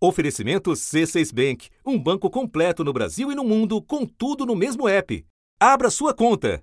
Oferecimento 0.00 0.70
C6 0.70 1.34
Bank, 1.34 1.70
um 1.84 1.98
banco 1.98 2.30
completo 2.30 2.84
no 2.84 2.92
Brasil 2.92 3.32
e 3.32 3.34
no 3.34 3.42
mundo, 3.42 3.82
com 3.82 4.06
tudo 4.06 4.46
no 4.46 4.54
mesmo 4.54 4.88
app. 4.88 5.26
Abra 5.58 5.90
sua 5.90 6.14
conta. 6.14 6.62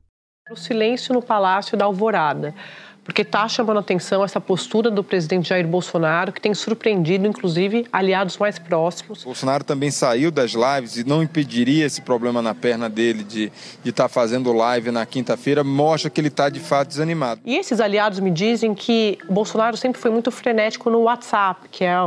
O 0.49 0.55
silêncio 0.55 1.13
no 1.13 1.21
Palácio 1.21 1.77
da 1.77 1.83
Alvorada, 1.83 2.55
porque 3.03 3.23
está 3.23 3.45
chamando 3.49 3.77
a 3.77 3.79
atenção 3.81 4.23
essa 4.23 4.39
postura 4.39 4.89
do 4.89 5.03
presidente 5.03 5.49
Jair 5.49 5.67
Bolsonaro, 5.67 6.31
que 6.31 6.39
tem 6.39 6.53
surpreendido, 6.53 7.27
inclusive, 7.27 7.85
aliados 7.91 8.37
mais 8.37 8.57
próximos. 8.57 9.25
Bolsonaro 9.25 9.65
também 9.65 9.91
saiu 9.91 10.31
das 10.31 10.51
lives 10.51 10.95
e 10.95 11.03
não 11.03 11.21
impediria 11.21 11.85
esse 11.85 12.01
problema 12.01 12.41
na 12.41 12.55
perna 12.55 12.89
dele 12.89 13.25
de 13.25 13.51
estar 13.83 14.03
tá 14.03 14.09
fazendo 14.09 14.53
live 14.53 14.91
na 14.91 15.05
quinta-feira, 15.05 15.61
mostra 15.61 16.09
que 16.09 16.21
ele 16.21 16.29
está 16.29 16.47
de 16.47 16.61
fato 16.61 16.87
desanimado. 16.87 17.41
E 17.43 17.57
esses 17.57 17.81
aliados 17.81 18.21
me 18.21 18.31
dizem 18.31 18.73
que 18.73 19.17
Bolsonaro 19.29 19.75
sempre 19.75 19.99
foi 19.99 20.09
muito 20.09 20.31
frenético 20.31 20.89
no 20.89 21.01
WhatsApp, 21.01 21.67
que 21.69 21.83
é 21.83 21.97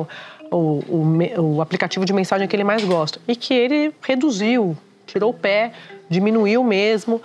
o, 0.50 0.82
o, 0.88 1.56
o 1.56 1.62
aplicativo 1.62 2.04
de 2.04 2.12
mensagem 2.12 2.46
que 2.46 2.54
ele 2.54 2.64
mais 2.64 2.84
gosta. 2.84 3.20
E 3.26 3.34
que 3.34 3.54
ele 3.54 3.92
reduziu, 4.02 4.76
tirou 5.06 5.30
o 5.30 5.34
pé, 5.34 5.72
diminuiu 6.08 6.62
mesmo. 6.64 7.20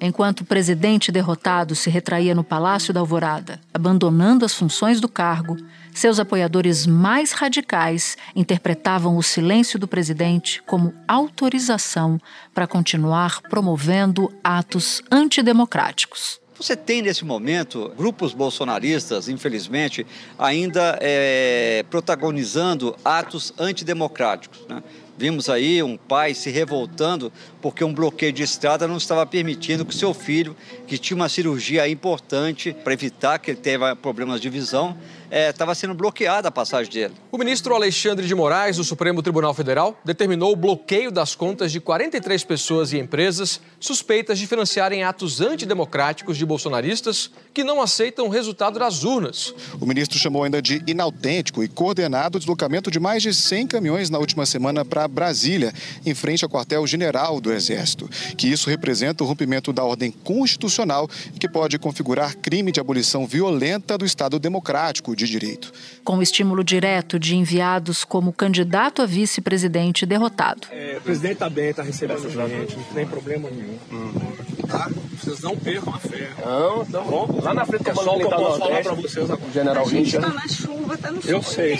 Enquanto 0.00 0.40
o 0.40 0.44
presidente 0.44 1.10
derrotado 1.10 1.74
se 1.74 1.90
retraía 1.90 2.34
no 2.34 2.44
Palácio 2.44 2.94
da 2.94 3.00
Alvorada, 3.00 3.60
abandonando 3.74 4.44
as 4.44 4.54
funções 4.54 5.00
do 5.00 5.08
cargo, 5.08 5.56
seus 5.92 6.20
apoiadores 6.20 6.86
mais 6.86 7.32
radicais 7.32 8.16
interpretavam 8.36 9.16
o 9.16 9.22
silêncio 9.22 9.76
do 9.76 9.88
presidente 9.88 10.62
como 10.62 10.94
autorização 11.08 12.20
para 12.54 12.68
continuar 12.68 13.42
promovendo 13.42 14.32
atos 14.44 15.02
antidemocráticos. 15.10 16.40
Você 16.58 16.74
tem 16.74 17.02
nesse 17.02 17.24
momento 17.24 17.92
grupos 17.96 18.34
bolsonaristas, 18.34 19.28
infelizmente, 19.28 20.04
ainda 20.36 20.98
é, 21.00 21.84
protagonizando 21.88 22.96
atos 23.04 23.54
antidemocráticos. 23.56 24.66
Né? 24.68 24.82
Vimos 25.16 25.48
aí 25.48 25.80
um 25.84 25.96
pai 25.96 26.34
se 26.34 26.50
revoltando 26.50 27.32
porque 27.62 27.84
um 27.84 27.94
bloqueio 27.94 28.32
de 28.32 28.42
estrada 28.42 28.88
não 28.88 28.96
estava 28.96 29.24
permitindo 29.24 29.84
que 29.84 29.94
seu 29.94 30.12
filho, 30.12 30.56
que 30.86 30.98
tinha 30.98 31.16
uma 31.16 31.28
cirurgia 31.28 31.88
importante 31.88 32.72
para 32.72 32.92
evitar 32.92 33.38
que 33.38 33.52
ele 33.52 33.60
tenha 33.60 33.94
problemas 33.94 34.40
de 34.40 34.50
visão, 34.50 34.96
estava 35.30 35.72
é, 35.72 35.74
sendo 35.74 35.94
bloqueada 35.94 36.48
a 36.48 36.50
passagem 36.50 36.92
dele. 36.92 37.14
O 37.30 37.38
ministro 37.38 37.74
Alexandre 37.74 38.26
de 38.26 38.34
Moraes, 38.34 38.76
do 38.76 38.84
Supremo 38.84 39.22
Tribunal 39.22 39.54
Federal, 39.54 39.98
determinou 40.04 40.52
o 40.52 40.56
bloqueio 40.56 41.10
das 41.10 41.34
contas 41.34 41.70
de 41.72 41.80
43 41.80 42.44
pessoas 42.44 42.92
e 42.92 42.98
empresas 42.98 43.60
suspeitas 43.80 44.38
de 44.38 44.46
financiarem 44.46 45.04
atos 45.04 45.40
antidemocráticos 45.40 46.36
de 46.36 46.44
bolsonaristas 46.44 47.30
que 47.52 47.64
não 47.64 47.80
aceitam 47.80 48.26
o 48.26 48.28
resultado 48.28 48.78
das 48.78 49.04
urnas. 49.04 49.54
O 49.80 49.86
ministro 49.86 50.18
chamou 50.18 50.44
ainda 50.44 50.62
de 50.62 50.82
inautêntico 50.86 51.62
e 51.62 51.68
coordenado 51.68 52.36
o 52.36 52.38
deslocamento 52.38 52.90
de 52.90 53.00
mais 53.00 53.22
de 53.22 53.34
100 53.34 53.66
caminhões 53.66 54.10
na 54.10 54.18
última 54.18 54.46
semana 54.46 54.84
para 54.84 55.08
Brasília, 55.08 55.72
em 56.04 56.14
frente 56.14 56.44
ao 56.44 56.50
quartel-general 56.50 57.40
do 57.40 57.52
Exército, 57.52 58.08
que 58.36 58.48
isso 58.48 58.70
representa 58.70 59.24
o 59.24 59.26
rompimento 59.26 59.72
da 59.72 59.84
ordem 59.84 60.10
constitucional 60.10 61.08
e 61.34 61.38
que 61.38 61.48
pode 61.48 61.78
configurar 61.78 62.36
crime 62.36 62.72
de 62.72 62.80
abolição 62.80 63.26
violenta 63.26 63.98
do 63.98 64.04
Estado 64.04 64.38
democrático 64.38 65.16
de 65.18 65.26
direito. 65.26 65.72
Com 66.04 66.18
o 66.18 66.22
estímulo 66.22 66.62
direto 66.64 67.18
de 67.18 67.36
enviados 67.36 68.04
como 68.04 68.32
candidato 68.32 69.02
a 69.02 69.06
vice-presidente 69.06 70.06
derrotado. 70.06 70.68
É, 70.70 70.96
o 70.98 71.00
presidente 71.02 71.34
está 71.34 71.50
bem, 71.50 71.70
está 71.70 71.82
recebendo 71.82 72.30
gente, 72.30 72.76
não 72.76 72.84
tem 72.84 73.06
problema 73.06 73.50
nenhum. 73.50 73.78
Uhum. 73.90 74.32
Tá? 74.68 74.88
Vocês 75.18 75.40
não 75.40 75.56
percam 75.56 75.94
a 75.94 75.98
fé. 75.98 76.30
Não, 76.44 76.84
tá 76.84 77.00
bom. 77.00 77.40
Lá 77.42 77.54
na 77.54 77.66
frente 77.66 77.90
é 77.90 77.94
só 77.94 78.14
o 78.14 78.18
que 78.18 78.24
eu 78.24 78.30
posso 78.30 78.58
falar 78.58 78.82
para 78.82 78.94
vocês. 78.94 79.30
O 79.30 79.52
general 79.52 79.84
Richard. 79.84 80.26
Tá 80.26 80.34
na 80.34 80.48
chuva, 80.48 80.96
tá 80.96 81.10
no 81.10 81.20
Eu 81.24 81.42
sei. 81.42 81.78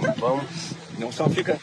Não, 0.00 0.12
vamos. 0.14 0.44
Não 0.98 1.12
só 1.12 1.28
fica. 1.28 1.58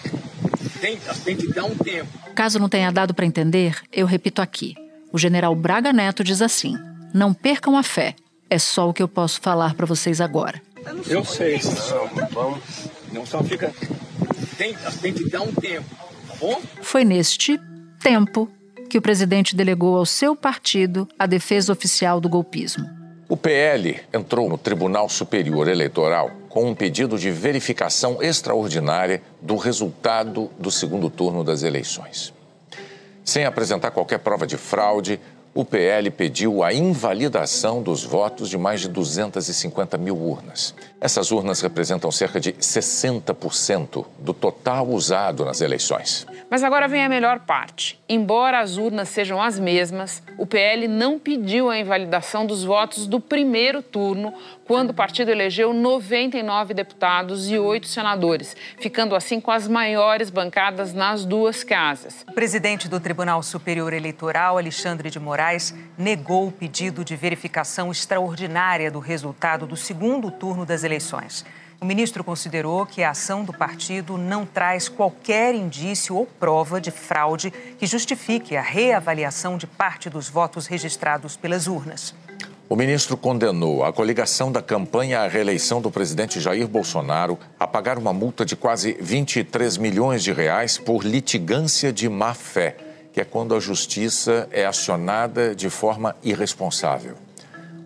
Tem, 0.80 0.98
tem 1.24 1.36
que 1.36 1.48
dar 1.54 1.66
um 1.66 1.76
tempo. 1.76 2.10
Caso 2.36 2.60
não 2.60 2.68
tenha 2.68 2.92
dado 2.92 3.14
para 3.14 3.26
entender, 3.26 3.78
eu 3.92 4.06
repito 4.06 4.42
aqui. 4.42 4.76
O 5.12 5.18
general 5.18 5.56
Braga 5.56 5.94
Neto 5.94 6.24
diz 6.24 6.42
assim: 6.42 6.78
Não 7.14 7.34
percam 7.34 7.78
a 7.78 7.84
fé. 7.84 8.16
É 8.50 8.59
só 8.59 8.90
o 8.90 8.94
que 8.94 9.02
eu 9.02 9.08
posso 9.08 9.40
falar 9.42 9.74
para 9.76 9.86
vocês 9.86 10.20
agora. 10.20 10.62
Eu 11.08 11.24
sei. 11.24 11.60
Não, 12.16 12.28
vamos. 12.30 12.64
Não 13.12 13.26
só 13.26 13.44
fica. 13.44 13.74
Tem, 14.58 14.76
tem 15.02 15.14
que 15.14 15.30
dar 15.30 15.42
um 15.42 15.54
tempo, 15.54 15.86
tá 16.28 16.36
bom? 16.40 16.62
Foi 16.82 17.04
neste 17.04 17.60
tempo 18.02 18.50
que 18.90 18.98
o 18.98 19.02
presidente 19.02 19.56
delegou 19.56 19.98
ao 19.98 20.06
seu 20.06 20.36
partido 20.36 21.08
a 21.18 21.26
defesa 21.26 21.72
oficial 21.72 22.20
do 22.22 22.30
golpismo. 22.30 22.88
O 23.28 23.38
PL 23.38 24.00
entrou 24.14 24.48
no 24.48 24.58
Tribunal 24.58 25.10
Superior 25.10 25.68
Eleitoral 25.68 26.30
com 26.50 26.70
um 26.70 26.76
pedido 26.76 27.18
de 27.18 27.32
verificação 27.32 28.22
extraordinária 28.22 29.24
do 29.42 29.56
resultado 29.56 30.52
do 30.60 30.70
segundo 30.70 31.10
turno 31.10 31.44
das 31.44 31.64
eleições. 31.64 32.32
Sem 33.26 33.46
apresentar 33.46 33.90
qualquer 33.90 34.20
prova 34.20 34.46
de 34.46 34.58
fraude, 34.58 35.20
o 35.53 35.64
PL 35.64 36.09
pediu 36.09 36.64
a 36.64 36.74
invalidação 36.74 37.81
dos 37.81 38.03
votos 38.03 38.50
de 38.50 38.58
mais 38.58 38.81
de 38.81 38.88
250 38.90 39.97
mil 39.97 40.18
urnas. 40.18 40.74
Essas 41.00 41.31
urnas 41.31 41.62
representam 41.62 42.12
cerca 42.12 42.40
de 42.40 42.53
60% 42.53 44.06
do 44.18 44.34
total 44.34 44.88
usado 44.90 45.46
nas 45.46 45.62
eleições. 45.62 46.25
Mas 46.50 46.64
agora 46.64 46.88
vem 46.88 47.03
a 47.03 47.09
melhor 47.09 47.40
parte. 47.41 48.00
Embora 48.09 48.59
as 48.59 48.78
urnas 48.78 49.09
sejam 49.09 49.41
as 49.41 49.59
mesmas, 49.59 50.24
o 50.38 50.46
PL 50.46 50.88
não 50.88 51.19
pediu 51.19 51.70
a 51.70 51.78
invalidação 51.78 52.46
dos 52.46 52.64
votos 52.64 53.06
do 53.06 53.20
primeiro 53.20 53.81
turno, 53.81 54.34
quando 54.66 54.91
o 54.91 54.94
partido 54.94 55.29
elegeu 55.29 55.74
99 55.74 56.74
deputados 56.74 57.50
e 57.50 57.57
oito 57.57 57.88
senadores, 57.88 58.56
ficando 58.79 59.16
assim 59.16 59.40
com 59.40 59.51
as 59.51 59.68
maiores 59.68 60.29
bancadas 60.29 60.94
nas 60.94 61.25
duas 61.25 61.63
casas. 61.63 62.25
O 62.28 62.34
presidente 62.34 62.88
do 62.88 63.00
Tribunal 63.00 63.44
Superior 63.44 63.94
Eleitoral, 63.94 64.57
Alexandre 64.57 65.09
de 65.09 65.19
Moraes, 65.19 65.73
negou 65.97 66.47
o 66.47 66.52
pedido 66.52 67.03
de 67.03 67.16
verificação 67.16 67.91
extraordinária 67.91 68.90
do 68.90 69.00
resultado 69.00 69.68
do 69.68 69.75
segundo 69.75 70.31
turno 70.31 70.66
das 70.66 70.84
eleições. 70.84 71.46
O 71.84 71.85
ministro 71.85 72.23
considerou 72.23 72.85
que 72.85 73.03
a 73.03 73.09
ação 73.09 73.44
do 73.44 73.52
partido 73.52 74.18
não 74.18 74.46
traz 74.46 74.88
qualquer 74.88 75.53
indício 75.53 76.16
ou 76.16 76.25
prova 76.25 76.79
de 76.79 76.91
fraude 76.91 77.52
que 77.52 77.85
justifique 77.85 78.56
a 78.56 78.62
reavaliação 78.62 79.57
de 79.57 79.68
parte 79.68 80.09
dos 80.09 80.29
votos 80.29 80.66
registrados 80.66 81.35
pelas 81.35 81.68
urnas. 81.68 82.16
O 82.69 82.78
ministro 82.78 83.18
condenou 83.18 83.84
a 83.84 83.91
coligação 83.91 84.50
da 84.50 84.62
campanha 84.62 85.19
à 85.19 85.28
reeleição 85.28 85.81
do 85.81 85.91
presidente 85.91 86.40
Jair 86.40 86.66
Bolsonaro 86.66 87.38
a 87.59 87.68
pagar 87.68 87.97
uma 87.97 88.13
multa 88.13 88.46
de 88.46 88.56
quase 88.56 88.96
23 89.01 89.78
milhões 89.78 90.24
de 90.24 90.31
reais 90.31 90.78
por 90.78 91.03
litigância 91.03 91.91
de 91.91 92.07
má 92.07 92.34
fé, 92.34 92.78
que 93.12 93.19
é 93.19 93.25
quando 93.25 93.53
a 93.53 93.59
justiça 93.59 94.47
é 94.50 94.66
acionada 94.66 95.53
de 95.53 95.69
forma 95.69 96.16
irresponsável. 96.23 97.16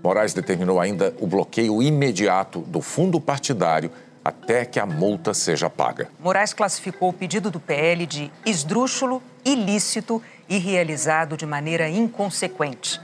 Moraes 0.04 0.34
determinou 0.34 0.80
ainda 0.80 1.14
o 1.20 1.26
bloqueio 1.26 1.82
imediato 1.82 2.60
do 2.60 2.80
fundo 2.80 3.20
partidário 3.20 3.92
até 4.24 4.64
que 4.64 4.80
a 4.80 4.86
multa 4.86 5.34
seja 5.34 5.72
paga. 5.72 6.08
Moraes 6.20 6.54
classificou 6.54 7.10
o 7.10 7.14
pedido 7.14 7.50
do 7.50 7.60
PL 7.60 8.06
de 8.06 8.32
esdrúxulo, 8.46 9.24
ilícito 9.44 10.22
e 10.48 10.60
realizado 10.60 11.36
de 11.36 11.48
maneira 11.48 11.90
inconsequente 11.90 13.02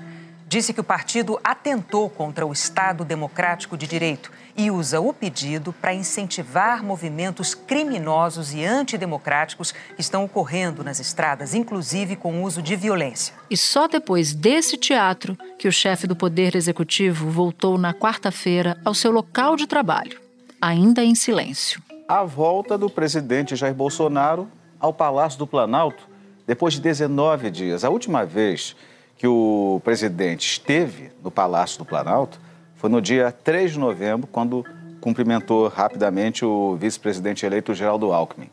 disse 0.53 0.71
que 0.71 0.81
o 0.81 0.83
partido 0.83 1.39
atentou 1.43 2.07
contra 2.07 2.45
o 2.45 2.53
Estado 2.53 3.03
Democrático 3.03 3.75
de 3.75 3.87
Direito 3.87 4.31
e 4.55 4.69
usa 4.69 5.01
o 5.01 5.11
pedido 5.11 5.73
para 5.73 5.95
incentivar 5.95 6.83
movimentos 6.83 7.55
criminosos 7.55 8.53
e 8.53 8.63
antidemocráticos 8.63 9.71
que 9.71 9.99
estão 9.99 10.23
ocorrendo 10.23 10.83
nas 10.83 10.99
estradas, 10.99 11.55
inclusive 11.55 12.15
com 12.15 12.43
uso 12.43 12.61
de 12.61 12.75
violência. 12.75 13.33
E 13.49 13.57
só 13.57 13.87
depois 13.87 14.31
desse 14.31 14.77
teatro 14.77 15.35
que 15.57 15.67
o 15.67 15.71
chefe 15.71 16.05
do 16.05 16.15
Poder 16.15 16.55
Executivo 16.55 17.31
voltou 17.31 17.75
na 17.75 17.91
quarta-feira 17.91 18.77
ao 18.85 18.93
seu 18.93 19.09
local 19.09 19.55
de 19.55 19.65
trabalho, 19.65 20.21
ainda 20.61 21.03
em 21.03 21.15
silêncio. 21.15 21.81
A 22.07 22.23
volta 22.23 22.77
do 22.77 22.91
presidente 22.91 23.55
Jair 23.55 23.73
Bolsonaro 23.73 24.47
ao 24.79 24.93
Palácio 24.93 25.39
do 25.39 25.47
Planalto 25.47 26.07
depois 26.45 26.75
de 26.75 26.81
19 26.81 27.49
dias. 27.49 27.83
A 27.83 27.89
última 27.89 28.23
vez 28.23 28.75
que 29.17 29.27
o 29.27 29.81
presidente 29.83 30.45
esteve 30.47 31.11
no 31.23 31.31
Palácio 31.31 31.77
do 31.77 31.85
Planalto 31.85 32.39
foi 32.75 32.89
no 32.89 33.01
dia 33.01 33.31
3 33.31 33.71
de 33.71 33.79
novembro, 33.79 34.27
quando 34.27 34.65
cumprimentou 34.99 35.69
rapidamente 35.69 36.43
o 36.43 36.75
vice-presidente 36.75 37.45
eleito 37.45 37.73
Geraldo 37.73 38.11
Alckmin. 38.11 38.49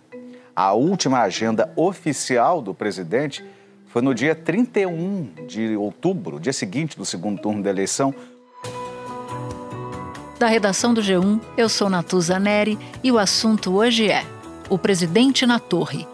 A 0.54 0.72
última 0.72 1.20
agenda 1.20 1.72
oficial 1.74 2.62
do 2.62 2.72
presidente 2.72 3.44
foi 3.86 4.02
no 4.02 4.14
dia 4.14 4.34
31 4.34 5.46
de 5.48 5.76
outubro, 5.76 6.38
dia 6.38 6.52
seguinte 6.52 6.96
do 6.96 7.04
segundo 7.04 7.40
turno 7.40 7.62
da 7.62 7.70
eleição. 7.70 8.14
Da 10.38 10.46
redação 10.46 10.94
do 10.94 11.00
G1, 11.00 11.40
eu 11.56 11.68
sou 11.68 11.90
Natuza 11.90 12.38
Neri 12.38 12.78
e 13.02 13.10
o 13.10 13.18
assunto 13.18 13.74
hoje 13.74 14.08
é 14.08 14.24
o 14.68 14.78
presidente 14.78 15.44
na 15.44 15.58
torre 15.58 16.06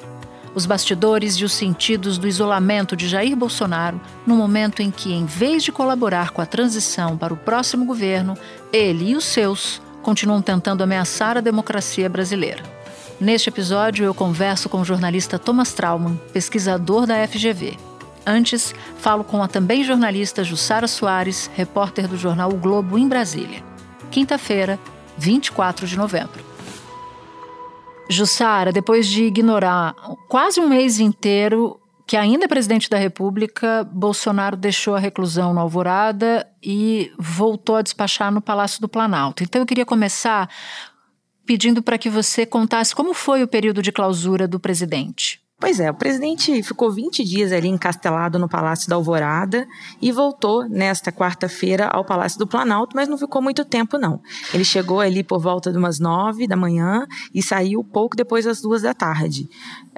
os 0.57 0.65
bastidores 0.65 1.35
e 1.35 1.45
os 1.45 1.53
sentidos 1.53 2.17
do 2.17 2.27
isolamento 2.27 2.97
de 2.97 3.07
Jair 3.07 3.37
Bolsonaro 3.37 4.01
no 4.27 4.35
momento 4.35 4.81
em 4.81 4.91
que, 4.91 5.13
em 5.13 5.27
vez 5.27 5.63
de 5.63 5.71
colaborar 5.71 6.31
com 6.31 6.41
a 6.41 6.47
transição 6.47 7.15
para 7.15 7.35
o 7.35 7.37
próximo 7.37 7.85
governo, 7.85 8.35
ele 8.73 9.11
e 9.11 9.17
os 9.17 9.27
seus 9.27 9.83
continuam 10.03 10.41
tentando 10.41 10.83
ameaçar 10.83 11.37
a 11.37 11.43
democracia 11.43 12.09
brasileira. 12.09 12.63
Neste 13.21 13.51
episódio, 13.51 14.07
eu 14.07 14.15
converso 14.15 14.71
com 14.71 14.81
o 14.81 14.85
jornalista 14.85 15.39
Thomas 15.39 15.75
Trauman, 15.75 16.19
pesquisador 16.33 17.07
da 17.07 17.27
FGV. 17.29 17.77
Antes, 18.25 18.75
falo 18.99 19.25
com 19.25 19.43
a 19.43 19.49
também 19.49 19.85
jornalista 19.85 20.43
Jussara 20.43 20.89
Soares, 20.89 21.51
repórter 21.55 22.09
do 22.09 22.17
jornal 22.17 22.51
o 22.51 22.57
Globo 22.57 22.99
em 22.99 23.07
Brasília. 23.07 23.63
Quinta-feira, 24.11 24.79
24 25.19 25.87
de 25.87 25.99
novembro. 25.99 26.56
Jussara, 28.09 28.73
depois 28.73 29.07
de 29.07 29.25
ignorar 29.25 29.95
quase 30.29 30.61
um 30.61 30.69
mês 30.69 31.01
inteiro 31.01 31.81
que 32.07 32.17
ainda 32.17 32.45
é 32.45 32.49
presidente 32.49 32.89
da 32.89 32.97
República, 32.97 33.83
Bolsonaro 33.93 34.57
deixou 34.57 34.95
a 34.95 34.99
reclusão 35.01 35.53
no 35.53 35.61
Alvorada 35.61 36.47
e 36.63 37.13
voltou 37.19 37.75
a 37.75 37.83
despachar 37.83 38.31
no 38.31 38.41
Palácio 38.41 38.81
do 38.81 38.89
Planalto. 38.89 39.43
Então 39.43 39.61
eu 39.61 39.67
queria 39.67 39.85
começar 39.85 40.49
pedindo 41.45 41.83
para 41.83 41.99
que 41.99 42.09
você 42.09 42.47
contasse 42.47 42.95
como 42.95 43.13
foi 43.13 43.43
o 43.43 43.49
período 43.49 43.83
de 43.83 43.91
clausura 43.91 44.47
do 44.47 44.61
presidente. 44.61 45.41
Pois 45.59 45.81
é, 45.81 45.91
o 45.91 45.95
presidente 45.95 46.63
ficou 46.63 46.93
20 46.93 47.25
dias 47.25 47.51
ali 47.51 47.67
encastelado 47.67 48.39
no 48.39 48.47
Palácio 48.47 48.91
da 48.91 48.97
Alvorada 48.97 49.67
e 50.03 50.13
voltou 50.13 50.69
nesta 50.69 51.11
quarta-feira 51.11 51.87
ao 51.87 52.05
Palácio 52.05 52.39
do 52.39 52.47
Planalto, 52.47 52.95
mas 52.95 53.09
não 53.09 53.17
ficou 53.17 53.41
muito 53.41 53.65
tempo, 53.65 53.97
não. 53.97 54.21
Ele 54.53 54.67
chegou 54.67 55.01
ali 55.01 55.25
por 55.25 55.41
volta 55.41 55.73
de 55.73 55.79
umas 55.79 55.99
nove 55.99 56.47
da 56.47 56.57
manhã 56.57 57.07
e 57.35 57.43
saiu 57.43 57.83
pouco 57.83 58.15
depois 58.15 58.45
das 58.45 58.61
duas 58.61 58.83
da 58.83 58.93
tarde. 58.93 59.49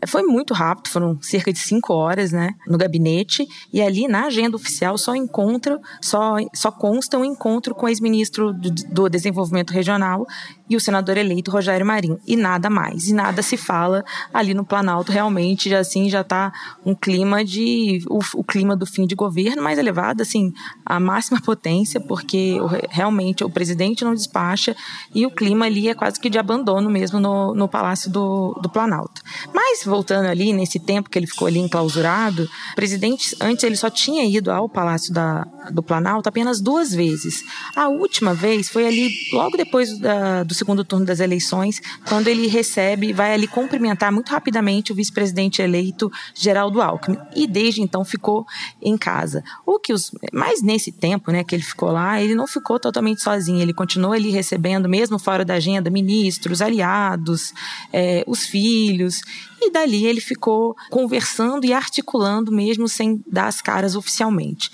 Foi 0.07 0.23
muito 0.23 0.55
rápido, 0.55 0.89
foram 0.89 1.19
cerca 1.21 1.53
de 1.53 1.59
cinco 1.59 1.93
horas, 1.93 2.33
né, 2.33 2.55
no 2.67 2.79
gabinete, 2.79 3.47
e 3.73 3.81
ali 3.83 4.07
na 4.07 4.27
agenda 4.27 4.57
oficial 4.57 4.97
só 4.97 5.15
encontra, 5.15 5.81
só, 6.01 6.37
só 6.55 6.71
consta 6.71 7.19
um 7.19 7.25
encontro 7.25 7.75
com 7.75 7.87
o 7.87 7.89
ex-ministro 7.89 8.53
do, 8.53 8.71
do, 8.71 9.09
Desenvolvimento 9.09 9.73
Regional 9.73 10.27
e 10.69 10.77
o 10.77 10.81
senador 10.81 11.17
eleito 11.17 11.51
Rogério 11.51 11.85
Marinho, 11.85 12.21
e 12.27 12.37
nada 12.37 12.69
mais, 12.69 13.09
e 13.09 13.15
nada 13.15 13.43
se 13.43 13.57
fala 13.57 14.05
ali 14.33 14.55
no 14.55 14.65
Planalto, 14.65 15.11
realmente, 15.11 15.71
já 15.71 15.81
assim, 15.81 16.09
já 16.09 16.21
está 16.21 16.53
um 16.85 16.95
clima 16.95 17.45
de, 17.45 18.05
o, 18.09 18.21
o, 18.35 18.45
clima 18.45 18.77
do 18.77 18.87
fim 18.87 19.07
de 19.07 19.15
governo 19.15 19.63
mais 19.63 19.79
elevado, 19.79 20.21
assim, 20.21 20.53
a 20.85 21.01
máxima 21.01 21.41
potência, 21.41 22.01
porque 22.01 22.57
realmente 22.91 23.43
o 23.43 23.51
presidente 23.51 24.05
não 24.05 24.15
despacha, 24.15 24.77
e 25.15 25.27
o 25.27 25.31
clima 25.31 25.67
ali 25.67 25.89
é 25.89 25.95
quase 25.95 26.21
que 26.21 26.29
de 26.29 26.39
abandono 26.39 26.91
mesmo 26.91 27.19
no, 27.19 27.55
no 27.55 27.69
Palácio 27.69 28.11
do, 28.11 28.53
do 28.63 28.69
Planalto. 28.69 29.23
Mas 29.53 29.88
voltando 29.89 30.27
ali, 30.27 30.53
nesse 30.53 30.79
tempo 30.79 31.11
que 31.11 31.19
ele 31.19 31.27
ficou 31.27 31.49
ali 31.49 31.59
enclausurado, 31.59 32.49
o 32.73 32.75
presidente, 32.75 33.37
antes 33.41 33.65
ele 33.65 33.77
só 33.77 33.91
tinha 33.91 34.25
ido 34.25 34.51
ao 34.51 34.69
Palácio 34.69 35.13
da, 35.13 35.47
do 35.71 35.83
Planalto 35.83 36.29
apenas 36.29 36.61
duas 36.61 36.93
vezes. 36.93 37.45
A 37.75 37.89
última 37.89 38.35
vez 38.35 38.69
foi 38.69 38.87
ali, 38.87 39.11
logo 39.33 39.57
depois 39.57 39.99
da, 39.99 40.43
do 40.43 40.55
segundo 40.55 40.85
turno 40.85 41.07
das 41.07 41.21
eleições, 41.21 41.81
quando 42.09 42.29
ele 42.29 42.47
recebe, 42.47 43.13
vai 43.13 43.33
ali 43.35 43.47
cumprimentar 43.47 44.13
muito 44.13 44.31
rapidamente 44.31 44.93
o 44.93 44.95
vice-presidente 44.95 45.63
eleito, 45.63 46.11
Geraldo 46.35 46.81
Alckmin. 46.81 47.19
E 47.35 47.47
desde 47.47 47.83
então 47.83 48.05
ficou 48.05 48.47
em 48.81 48.97
casa. 48.97 49.43
O 49.67 49.79
que 49.79 49.93
os. 49.93 50.11
Mas 50.33 50.63
nesse 50.63 50.93
tempo, 50.93 51.31
né, 51.31 51.45
que 51.45 51.55
ele 51.55 51.63
ficou 51.63 51.91
lá, 51.91 52.21
ele 52.21 52.35
não 52.35 52.47
ficou 52.47 52.79
totalmente 52.79 53.23
sozinho. 53.23 53.61
Ele 53.61 53.73
continuou 53.73 54.13
ali 54.13 54.31
recebendo, 54.31 54.89
mesmo 54.89 55.19
fora 55.19 55.45
da 55.45 55.55
agenda, 55.55 55.91
ministros, 55.91 56.61
aliados, 56.61 57.53
é, 57.93 58.25
os 58.27 58.47
filhos. 58.47 59.23
E 59.61 59.71
dali 59.71 60.07
ele 60.07 60.21
ficou 60.21 60.77
conversando 60.91 61.65
e 61.65 61.73
articulando 61.73 62.53
mesmo 62.53 62.89
sem 62.89 63.23
dar 63.27 63.49
as 63.49 63.61
caras 63.61 63.97
oficialmente. 63.97 64.71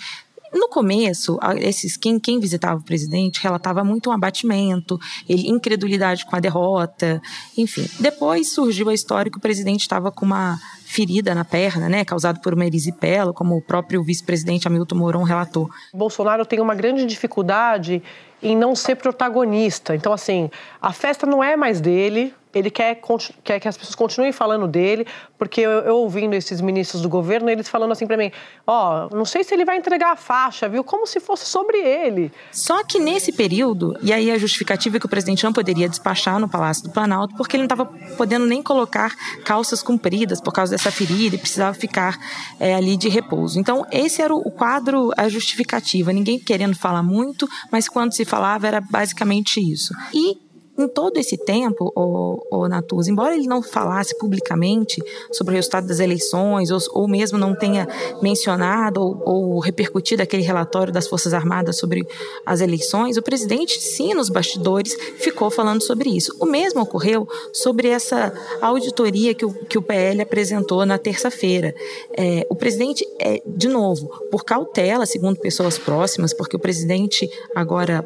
No 0.55 0.69
começo, 0.69 1.37
esses 1.57 1.97
quem, 1.97 2.17
quem 2.17 2.39
visitava 2.39 2.79
o 2.79 2.83
presidente 2.83 3.43
relatava 3.43 3.83
muito 3.83 4.09
um 4.09 4.13
abatimento, 4.13 4.97
ele, 5.27 5.49
incredulidade 5.49 6.25
com 6.25 6.33
a 6.33 6.39
derrota, 6.39 7.21
enfim. 7.57 7.85
Depois 7.99 8.53
surgiu 8.53 8.87
a 8.87 8.93
história 8.93 9.29
que 9.29 9.37
o 9.37 9.41
presidente 9.41 9.81
estava 9.81 10.13
com 10.13 10.25
uma 10.25 10.57
ferida 10.85 11.35
na 11.35 11.43
perna, 11.43 11.89
né, 11.89 12.05
causada 12.05 12.39
por 12.39 12.53
uma 12.53 12.65
erisipela, 12.65 13.33
como 13.33 13.57
o 13.57 13.61
próprio 13.61 14.01
vice-presidente 14.01 14.65
Hamilton 14.65 14.95
Mourão 14.95 15.23
relatou. 15.23 15.69
Bolsonaro 15.93 16.45
tem 16.45 16.61
uma 16.61 16.73
grande 16.73 17.05
dificuldade 17.05 18.01
em 18.41 18.55
não 18.55 18.75
ser 18.75 18.95
protagonista. 18.95 19.93
Então, 19.93 20.13
assim, 20.13 20.49
a 20.81 20.93
festa 20.93 21.25
não 21.25 21.43
é 21.43 21.57
mais 21.57 21.81
dele, 21.81 22.33
ele 22.55 22.71
quer, 22.71 23.01
quer 23.43 23.59
que 23.59 23.67
as 23.67 23.75
pessoas 23.75 23.95
continuem 23.95 24.31
falando 24.31 24.65
dele, 24.65 25.05
porque 25.37 25.59
eu, 25.59 25.71
eu 25.81 25.97
ouvindo 25.97 26.33
esses 26.33 26.61
ministros 26.61 27.01
do 27.01 27.09
governo, 27.09 27.49
eles 27.49 27.67
falando 27.67 27.91
assim 27.91 28.07
para 28.07 28.15
mim: 28.15 28.31
ó, 28.65 29.09
oh, 29.11 29.15
não 29.15 29.25
sei 29.25 29.43
se 29.43 29.53
ele 29.53 29.65
vai 29.65 29.77
entregar 29.77 30.13
a 30.13 30.15
faixa, 30.15 30.69
viu? 30.69 30.83
Como 30.83 31.05
se 31.05 31.19
fosse 31.19 31.45
sobre 31.45 31.77
ele. 31.77 32.31
Só 32.53 32.83
que 32.85 32.97
nesse 32.97 33.33
período, 33.33 33.97
e 34.01 34.13
aí 34.13 34.31
a 34.31 34.37
justificativa 34.37 34.95
é 34.95 34.99
que 34.99 35.05
o 35.05 35.09
presidente 35.09 35.43
não 35.43 35.51
poderia 35.51 35.89
despachar 35.89 36.39
no 36.39 36.47
Palácio 36.47 36.83
do 36.83 36.91
Planalto, 36.91 37.35
porque 37.35 37.57
ele 37.57 37.63
não 37.63 37.75
estava 37.75 37.85
podendo 38.15 38.45
nem 38.45 38.63
colocar 38.63 39.13
calças 39.43 39.83
compridas 39.83 40.39
por 40.39 40.53
causa 40.53 40.71
dessa 40.71 40.89
ferida 40.89 41.35
e 41.35 41.39
precisava 41.39 41.73
ficar 41.73 42.17
é, 42.57 42.73
ali 42.73 42.95
de 42.95 43.09
repouso. 43.09 43.59
Então, 43.59 43.85
esse 43.91 44.21
era 44.21 44.33
o 44.33 44.49
quadro, 44.49 45.11
a 45.17 45.27
justificativa. 45.27 46.13
Ninguém 46.13 46.39
querendo 46.39 46.75
falar 46.75 47.03
muito, 47.03 47.47
mas 47.69 47.89
quando 47.89 48.13
se 48.13 48.23
falava 48.23 48.65
era 48.65 48.79
basicamente 48.79 49.59
isso. 49.59 49.93
E 50.13 50.44
em 50.77 50.87
todo 50.87 51.17
esse 51.17 51.37
tempo, 51.37 51.91
o, 51.95 52.41
o 52.51 52.67
Natuz, 52.67 53.07
embora 53.07 53.35
ele 53.35 53.47
não 53.47 53.61
falasse 53.61 54.17
publicamente 54.17 55.01
sobre 55.31 55.53
o 55.53 55.55
resultado 55.55 55.87
das 55.87 55.99
eleições, 55.99 56.69
ou, 56.69 56.79
ou 56.91 57.07
mesmo 57.07 57.37
não 57.37 57.55
tenha 57.55 57.87
mencionado 58.21 59.01
ou, 59.01 59.21
ou, 59.25 59.59
repercutido 59.59 60.21
aquele 60.21 60.43
relatório 60.43 60.91
das 60.91 61.07
Forças 61.07 61.33
Armadas 61.33 61.77
sobre 61.77 62.05
as 62.45 62.59
eleições, 62.59 63.15
o 63.15 63.21
presidente, 63.21 63.81
sim, 63.81 64.13
nos 64.13 64.29
bastidores, 64.29 64.95
ficou 65.17 65.49
falando 65.49 65.81
sobre 65.81 66.09
isso. 66.09 66.35
O 66.39 66.45
mesmo 66.45 66.81
ocorreu 66.81 67.27
sobre 67.53 67.87
essa 67.87 68.33
auditoria 68.61 69.33
que 69.33 69.45
o, 69.45 69.53
que 69.53 69.77
o 69.77 69.81
PL 69.81 70.21
apresentou 70.21 70.85
na 70.85 70.97
terça-feira. 70.97 71.73
É, 72.17 72.45
o 72.49 72.55
presidente, 72.55 73.07
é, 73.19 73.41
de 73.45 73.69
novo, 73.69 74.07
por 74.29 74.43
cautela, 74.43 75.05
segundo 75.05 75.39
pessoas 75.39 75.77
próximas, 75.77 76.33
porque 76.33 76.55
o 76.55 76.59
presidente, 76.59 77.29
agora, 77.55 78.03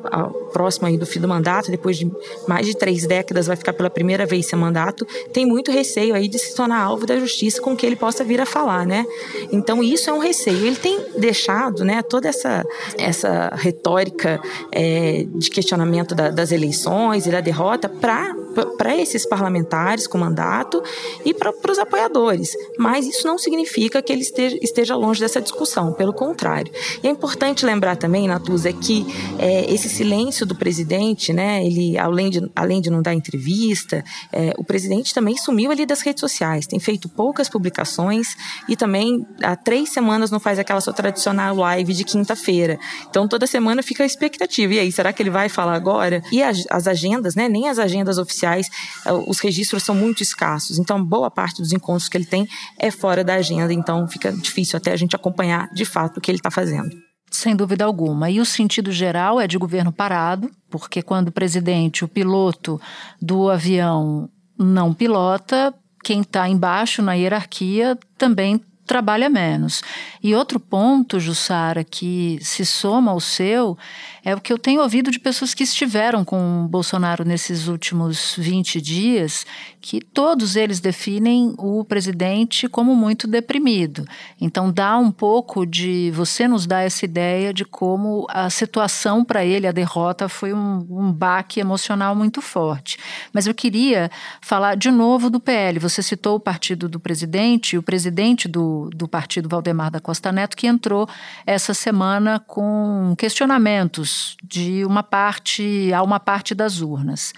próximo 0.54 0.88
aí 0.88 0.98
do 0.98 1.06
fim 1.06 1.20
do 1.20 1.28
mandato, 1.28 1.72
depois 1.72 1.98
de 1.98 2.12
mais 2.60 2.68
de 2.68 2.76
três 2.76 3.08
décadas 3.08 3.48
vai 3.48 3.56
ficar 3.56 3.72
pela 3.72 3.90
primeira 3.90 4.26
vez 4.26 4.48
sem 4.48 4.60
mandato, 4.60 5.08
tem 5.32 5.46
muito 5.46 5.72
receio 5.72 6.14
aí 6.14 6.28
de 6.28 6.38
se 6.38 6.54
tornar 6.54 6.82
alvo 6.82 7.06
da 7.06 7.18
justiça 7.18 7.62
com 7.62 7.74
que 7.74 7.86
ele 7.86 7.96
possa 7.96 8.22
vir 8.22 8.42
a 8.42 8.46
falar, 8.46 8.86
né? 8.86 9.06
Então 9.50 9.82
isso 9.82 10.10
é 10.10 10.14
um 10.14 10.20
receio. 10.20 10.66
Ele 10.66 10.76
tem 10.76 11.00
deixado, 11.18 11.86
né, 11.86 12.02
toda 12.02 12.28
essa 12.28 12.66
essa 12.98 13.52
retórica 13.56 14.42
é, 14.74 15.26
de 15.34 15.50
questionamento 15.50 16.14
da, 16.14 16.30
das 16.30 16.52
eleições 16.52 17.26
e 17.26 17.32
da 17.32 17.40
derrota 17.40 17.88
para 17.88 18.36
para 18.78 18.96
esses 18.96 19.26
parlamentares 19.26 20.08
com 20.08 20.18
mandato 20.18 20.82
e 21.26 21.34
para 21.34 21.54
os 21.72 21.80
apoiadores. 21.80 22.52
Mas 22.78 23.06
isso 23.06 23.26
não 23.26 23.38
significa 23.38 24.02
que 24.02 24.12
ele 24.12 24.22
esteja, 24.22 24.58
esteja 24.62 24.96
longe 24.96 25.20
dessa 25.20 25.42
discussão, 25.42 25.94
pelo 25.94 26.14
contrário. 26.14 26.72
E 27.04 27.08
é 27.08 27.10
importante 27.10 27.66
lembrar 27.66 27.96
também, 27.96 28.28
Natuza, 28.28 28.72
que 28.72 29.06
é, 29.38 29.72
esse 29.72 29.90
silêncio 29.90 30.46
do 30.46 30.56
presidente, 30.56 31.34
né, 31.34 31.66
ele 31.66 31.98
além 31.98 32.30
de 32.30 32.50
além 32.56 32.82
de 32.82 32.90
não 32.90 33.02
dar 33.02 33.14
entrevista, 33.14 34.04
é, 34.32 34.54
o 34.58 34.64
presidente 34.64 35.14
também 35.14 35.38
sumiu 35.38 35.72
ali 35.72 35.86
das 35.86 36.02
redes 36.02 36.22
sociais, 36.22 36.66
tem 36.66 36.80
feito 36.80 37.10
poucas 37.10 37.50
publicações 37.50 38.36
e 38.68 38.76
também 38.76 39.26
há 39.42 39.56
três 39.56 39.90
semanas 39.90 40.32
não 40.32 40.40
faz 40.40 40.60
aquela 40.60 40.82
sua 40.82 40.94
tradicional 40.94 41.56
live 41.56 41.94
de 41.94 42.04
quinta-feira. 42.04 42.80
Então 43.10 43.28
toda 43.28 43.48
semana 43.48 43.84
fica 43.84 44.04
a 44.04 44.06
expectativa. 44.06 44.74
E 44.74 44.80
aí, 44.80 44.92
será 44.92 45.12
que 45.14 45.22
ele 45.22 45.30
vai 45.30 45.50
falar 45.50 45.74
agora? 45.74 46.22
E 46.32 46.42
as, 46.42 46.66
as 46.70 46.88
agendas, 46.88 47.36
né? 47.36 47.48
Nem 47.48 47.70
as 47.70 47.80
agendas 47.80 48.18
oficiais, 48.18 48.49
é, 48.58 49.12
os 49.12 49.40
registros 49.40 49.84
são 49.84 49.94
muito 49.94 50.24
escassos. 50.24 50.80
Então, 50.80 51.04
boa 51.04 51.30
parte 51.30 51.62
dos 51.62 51.72
encontros 51.72 52.10
que 52.10 52.18
ele 52.18 52.26
tem 52.26 52.48
é 52.78 52.90
fora 52.90 53.24
da 53.24 53.36
agenda. 53.36 53.74
Então, 53.74 54.08
fica 54.08 54.32
difícil 54.32 54.78
até 54.78 54.92
a 54.92 54.96
gente 54.96 55.16
acompanhar 55.16 55.70
de 55.74 55.86
fato 55.86 56.18
o 56.18 56.22
que 56.22 56.32
ele 56.32 56.38
está 56.40 56.52
fazendo. 56.52 56.90
Sem 57.32 57.56
dúvida 57.56 57.86
alguma. 57.86 58.30
E 58.30 58.40
o 58.40 58.46
sentido 58.46 58.92
geral 58.92 59.40
é 59.40 59.48
de 59.48 59.58
governo 59.58 59.92
parado, 59.92 60.50
porque 60.70 61.02
quando 61.02 61.28
o 61.28 61.32
presidente, 61.32 62.04
o 62.04 62.08
piloto 62.08 62.82
do 63.22 63.50
avião 63.50 64.30
não 64.58 64.94
pilota, 64.94 65.74
quem 66.04 66.22
está 66.22 66.50
embaixo 66.50 67.02
na 67.02 67.14
hierarquia 67.14 67.98
também 68.18 68.60
trabalha 68.90 69.30
menos. 69.30 69.84
E 70.22 70.34
outro 70.34 70.60
ponto, 70.60 71.20
Jussara, 71.20 71.84
que 71.84 72.40
se 72.42 72.66
soma 72.66 73.12
ao 73.12 73.20
seu, 73.20 73.78
é 74.26 74.34
o 74.34 74.42
que 74.42 74.52
eu 74.52 74.58
tenho 74.58 74.82
ouvido 74.82 75.12
de 75.12 75.20
pessoas 75.20 75.54
que 75.54 75.64
estiveram 75.64 76.26
com 76.26 76.66
o 76.66 76.68
Bolsonaro 76.68 77.24
nesses 77.24 77.68
últimos 77.68 78.34
20 78.36 78.82
dias, 78.82 79.46
que 79.80 80.02
todos 80.02 80.56
eles 80.56 80.80
definem 80.80 81.54
o 81.58 81.86
presidente 81.86 82.68
como 82.68 82.96
muito 82.96 83.28
deprimido. 83.28 84.06
Então 84.42 84.72
dá 84.72 84.98
um 84.98 85.12
pouco 85.12 85.68
de 85.68 86.12
você 86.12 86.48
nos 86.48 86.66
dá 86.66 86.82
essa 86.82 87.06
ideia 87.06 87.54
de 87.54 87.64
como 87.64 88.26
a 88.30 88.50
situação 88.50 89.24
para 89.24 89.46
ele, 89.46 89.68
a 89.68 89.72
derrota, 89.72 90.28
foi 90.28 90.52
um, 90.52 90.86
um 90.90 91.14
baque 91.14 91.60
emocional 91.60 92.16
muito 92.16 92.42
forte. 92.42 92.98
Mas 93.32 93.46
eu 93.46 93.54
queria 93.54 94.10
falar 94.42 94.76
de 94.76 94.90
novo 94.90 95.30
do 95.30 95.40
PL. 95.40 95.78
Você 95.78 96.02
citou 96.02 96.38
o 96.38 96.40
partido 96.40 96.90
do 96.90 97.00
presidente, 97.00 97.78
o 97.78 97.84
presidente 97.84 98.48
do 98.48 98.79
do, 98.80 98.90
do 98.90 99.08
partido 99.08 99.50
Valdemar 99.50 99.92
da 99.92 100.00
Costa 100.00 100.32
Neto, 100.32 100.56
que 100.56 100.68
entrou 100.68 101.08
essa 101.46 101.74
semana 101.74 102.40
com 102.40 103.14
questionamentos 103.18 104.38
de 104.44 104.86
uma 104.86 105.04
parte 105.04 105.92
a 105.94 106.02
uma 106.04 106.20
parte 106.20 106.56
das 106.56 106.82
urnas. 106.82 107.34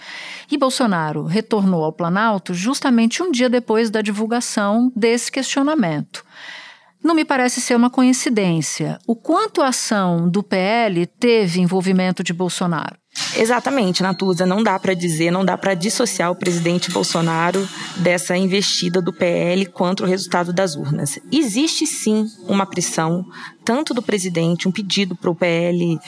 E 0.50 0.56
Bolsonaro 0.56 1.24
retornou 1.24 1.84
ao 1.84 1.92
Planalto 1.92 2.54
justamente 2.54 3.22
um 3.22 3.30
dia 3.30 3.48
depois 3.48 3.90
da 3.90 4.02
divulgação 4.02 4.92
desse 4.94 5.30
questionamento. 5.32 6.24
Não 7.02 7.14
me 7.14 7.24
parece 7.24 7.60
ser 7.60 7.74
uma 7.74 7.90
coincidência. 7.90 8.98
O 9.06 9.16
quanto 9.16 9.60
a 9.60 9.68
ação 9.68 10.28
do 10.28 10.42
PL 10.42 11.04
teve 11.06 11.60
envolvimento 11.60 12.22
de 12.22 12.32
Bolsonaro? 12.32 13.01
Exatamente, 13.36 14.02
Natuza, 14.02 14.46
não 14.46 14.62
dá 14.62 14.78
para 14.78 14.94
dizer, 14.94 15.30
não 15.30 15.44
dá 15.44 15.56
para 15.56 15.74
dissociar 15.74 16.30
o 16.30 16.36
presidente 16.36 16.90
Bolsonaro 16.90 17.66
dessa 17.96 18.36
investida 18.36 19.02
do 19.02 19.12
PL 19.12 19.66
contra 19.66 20.06
o 20.06 20.08
resultado 20.08 20.52
das 20.52 20.76
urnas. 20.76 21.18
Existe 21.30 21.86
sim 21.86 22.26
uma 22.46 22.64
pressão 22.64 23.26
tanto 23.64 23.94
do 23.94 24.02
presidente, 24.02 24.68
um 24.68 24.72
pedido 24.72 25.14
para 25.14 25.30
o 25.30 25.34
PL 25.34 25.98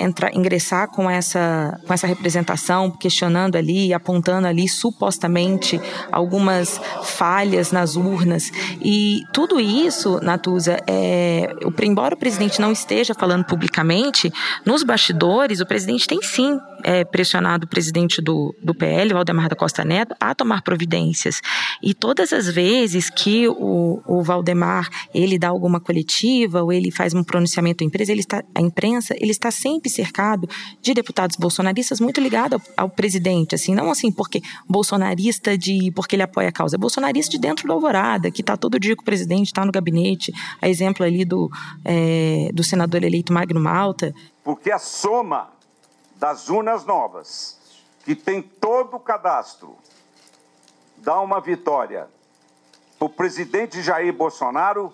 entrar, 0.00 0.34
ingressar 0.34 0.88
com 0.88 1.08
essa, 1.08 1.78
com 1.86 1.92
essa 1.92 2.06
representação, 2.06 2.90
questionando 2.90 3.56
ali, 3.56 3.92
apontando 3.92 4.46
ali 4.46 4.68
supostamente 4.68 5.80
algumas 6.10 6.80
falhas 7.02 7.72
nas 7.72 7.96
urnas. 7.96 8.50
E 8.82 9.22
tudo 9.32 9.60
isso, 9.60 10.20
Natuza, 10.22 10.78
é, 10.86 11.54
embora 11.82 12.14
o 12.14 12.18
presidente 12.18 12.60
não 12.60 12.72
esteja 12.72 13.14
falando 13.14 13.44
publicamente, 13.44 14.32
nos 14.64 14.82
bastidores 14.82 15.60
o 15.60 15.66
presidente 15.66 16.06
tem 16.06 16.22
sim 16.22 16.58
é, 16.84 17.04
pressionado 17.04 17.66
o 17.66 17.68
presidente 17.68 18.20
do, 18.20 18.54
do 18.62 18.74
PL, 18.74 19.12
Valdemar 19.12 19.48
da 19.48 19.56
Costa 19.56 19.84
Neto, 19.84 20.14
a 20.20 20.34
tomar 20.34 20.62
providências. 20.62 21.40
E 21.82 21.94
todas 21.94 22.32
as 22.32 22.48
vezes 22.48 23.10
que 23.10 23.48
o, 23.48 24.02
o 24.06 24.22
Valdemar 24.22 24.88
ele 25.14 25.38
dá 25.38 25.48
alguma 25.48 25.80
coletiva 25.80 26.62
ou 26.62 26.72
ele 26.72 26.90
faz 26.90 27.14
um 27.14 27.22
pronunciamento 27.22 27.82
à 27.82 27.86
empresa, 27.86 28.12
ele 28.12 28.20
está, 28.20 28.42
à 28.54 28.60
imprensa, 28.60 29.14
ele 29.18 29.30
está 29.30 29.50
sempre 29.50 29.90
cercado 29.90 30.48
de 30.80 30.94
deputados 30.94 31.36
bolsonaristas 31.36 32.00
muito 32.00 32.20
ligados 32.20 32.60
ao, 32.76 32.84
ao, 32.84 32.90
presidente, 32.90 33.54
assim, 33.54 33.74
não 33.74 33.90
assim 33.90 34.10
porque 34.10 34.42
bolsonarista 34.68 35.56
de 35.56 35.90
porque 35.94 36.16
ele 36.16 36.22
apoia 36.22 36.48
a 36.48 36.52
causa, 36.52 36.76
é 36.76 36.78
bolsonarista 36.78 37.30
de 37.30 37.38
dentro 37.38 37.66
da 37.66 37.74
Alvorada, 37.74 38.30
que 38.30 38.40
está 38.40 38.56
todo 38.56 38.78
dia 38.78 38.94
com 38.94 39.02
o 39.02 39.04
presidente, 39.04 39.46
está 39.46 39.64
no 39.64 39.72
gabinete, 39.72 40.32
a 40.60 40.68
exemplo 40.68 41.04
ali 41.04 41.24
do, 41.24 41.50
é, 41.84 42.50
do 42.52 42.62
senador 42.62 43.02
eleito 43.02 43.32
Magno 43.32 43.60
Malta. 43.60 44.14
Porque 44.44 44.70
a 44.70 44.78
soma 44.78 45.59
das 46.20 46.50
urnas 46.50 46.84
novas, 46.84 47.58
que 48.04 48.14
tem 48.14 48.40
todo 48.42 48.96
o 48.96 49.00
cadastro, 49.00 49.76
dá 50.98 51.18
uma 51.20 51.40
vitória 51.40 52.06
o 53.00 53.08
presidente 53.08 53.80
Jair 53.80 54.12
Bolsonaro 54.12 54.92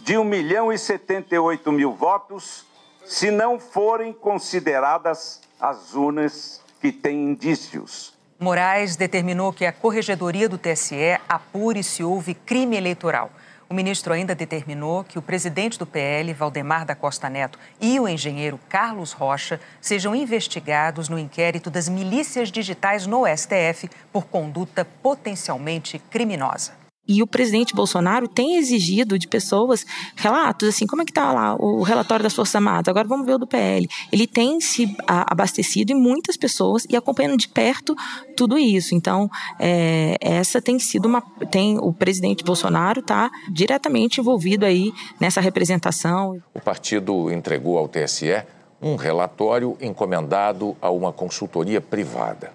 de 0.00 0.16
1 0.16 0.24
milhão 0.24 0.72
e 0.72 0.78
78 0.78 1.70
mil 1.70 1.92
votos, 1.92 2.64
se 3.04 3.30
não 3.30 3.60
forem 3.60 4.10
consideradas 4.10 5.42
as 5.60 5.92
urnas 5.92 6.62
que 6.80 6.90
têm 6.90 7.32
indícios. 7.32 8.14
Moraes 8.40 8.96
determinou 8.96 9.52
que 9.52 9.66
a 9.66 9.72
Corregedoria 9.72 10.48
do 10.48 10.56
TSE 10.56 11.20
apure 11.28 11.84
se 11.84 12.02
houve 12.02 12.34
crime 12.34 12.74
eleitoral. 12.74 13.30
O 13.72 13.74
ministro 13.74 14.12
ainda 14.12 14.34
determinou 14.34 15.02
que 15.02 15.18
o 15.18 15.22
presidente 15.22 15.78
do 15.78 15.86
PL, 15.86 16.34
Valdemar 16.34 16.84
da 16.84 16.94
Costa 16.94 17.30
Neto, 17.30 17.58
e 17.80 17.98
o 17.98 18.06
engenheiro 18.06 18.60
Carlos 18.68 19.12
Rocha 19.12 19.58
sejam 19.80 20.14
investigados 20.14 21.08
no 21.08 21.18
inquérito 21.18 21.70
das 21.70 21.88
milícias 21.88 22.52
digitais 22.52 23.06
no 23.06 23.22
STF 23.26 23.88
por 24.12 24.26
conduta 24.26 24.84
potencialmente 25.02 25.98
criminosa. 26.10 26.81
E 27.06 27.20
o 27.20 27.26
presidente 27.26 27.74
Bolsonaro 27.74 28.28
tem 28.28 28.56
exigido 28.56 29.18
de 29.18 29.26
pessoas 29.26 29.84
relatos, 30.14 30.68
assim, 30.68 30.86
como 30.86 31.02
é 31.02 31.04
que 31.04 31.10
está 31.10 31.32
lá 31.32 31.56
o 31.56 31.82
relatório 31.82 32.22
das 32.22 32.32
Forças 32.32 32.54
Armadas? 32.54 32.88
Agora 32.88 33.08
vamos 33.08 33.26
ver 33.26 33.34
o 33.34 33.38
do 33.38 33.46
PL. 33.46 33.88
Ele 34.12 34.24
tem 34.24 34.60
se 34.60 34.94
abastecido 35.06 35.90
em 35.90 35.96
muitas 35.96 36.36
pessoas 36.36 36.86
e 36.88 36.96
acompanhando 36.96 37.36
de 37.36 37.48
perto 37.48 37.96
tudo 38.36 38.56
isso. 38.56 38.94
Então, 38.94 39.28
é, 39.58 40.16
essa 40.20 40.62
tem 40.62 40.78
sido 40.78 41.06
uma. 41.06 41.20
Tem, 41.50 41.76
o 41.76 41.92
presidente 41.92 42.44
Bolsonaro 42.44 43.00
está 43.00 43.28
diretamente 43.50 44.20
envolvido 44.20 44.64
aí 44.64 44.92
nessa 45.18 45.40
representação. 45.40 46.40
O 46.54 46.60
partido 46.60 47.32
entregou 47.32 47.78
ao 47.78 47.88
TSE 47.88 48.44
um 48.80 48.94
relatório 48.94 49.76
encomendado 49.80 50.76
a 50.80 50.88
uma 50.88 51.12
consultoria 51.12 51.80
privada. 51.80 52.52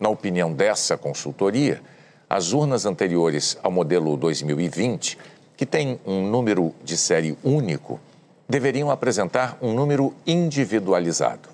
Na 0.00 0.08
opinião 0.08 0.52
dessa 0.52 0.96
consultoria, 0.96 1.80
as 2.28 2.52
urnas 2.52 2.86
anteriores 2.86 3.58
ao 3.62 3.70
modelo 3.70 4.16
2020, 4.16 5.18
que 5.56 5.66
tem 5.66 6.00
um 6.04 6.26
número 6.26 6.74
de 6.82 6.96
série 6.96 7.36
único, 7.44 8.00
deveriam 8.48 8.90
apresentar 8.90 9.56
um 9.60 9.72
número 9.72 10.14
individualizado. 10.26 11.48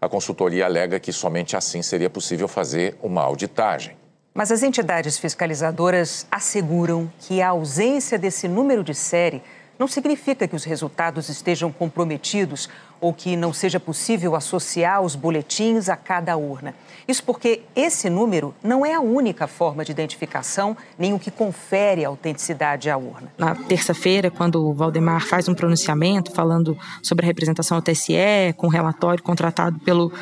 A 0.00 0.08
consultoria 0.08 0.66
alega 0.66 1.00
que 1.00 1.12
somente 1.12 1.56
assim 1.56 1.82
seria 1.82 2.10
possível 2.10 2.46
fazer 2.46 2.96
uma 3.02 3.22
auditagem. 3.22 3.96
Mas 4.34 4.52
as 4.52 4.62
entidades 4.62 5.18
fiscalizadoras 5.18 6.26
asseguram 6.30 7.10
que 7.20 7.40
a 7.40 7.48
ausência 7.48 8.18
desse 8.18 8.46
número 8.46 8.84
de 8.84 8.94
série 8.94 9.42
não 9.78 9.88
significa 9.88 10.46
que 10.46 10.56
os 10.56 10.64
resultados 10.64 11.28
estejam 11.28 11.72
comprometidos 11.72 12.68
ou 13.00 13.12
que 13.12 13.36
não 13.36 13.52
seja 13.52 13.78
possível 13.78 14.34
associar 14.34 15.02
os 15.02 15.14
boletins 15.14 15.88
a 15.88 15.96
cada 15.96 16.36
urna. 16.36 16.74
Isso 17.08 17.22
porque 17.22 17.62
esse 17.74 18.10
número 18.10 18.54
não 18.62 18.84
é 18.84 18.94
a 18.94 19.00
única 19.00 19.46
forma 19.46 19.84
de 19.84 19.92
identificação, 19.92 20.76
nem 20.98 21.12
o 21.12 21.18
que 21.18 21.30
confere 21.30 22.04
autenticidade 22.04 22.90
à 22.90 22.96
urna. 22.96 23.32
Na 23.38 23.54
terça-feira, 23.54 24.28
quando 24.28 24.56
o 24.56 24.74
Valdemar 24.74 25.24
faz 25.24 25.48
um 25.48 25.54
pronunciamento 25.54 26.32
falando 26.32 26.76
sobre 27.02 27.24
a 27.24 27.28
representação 27.28 27.76
ao 27.76 27.82
TSE, 27.82 28.52
com 28.56 28.66
relatório 28.66 29.22
contratado 29.22 29.78
pelo 29.80 30.12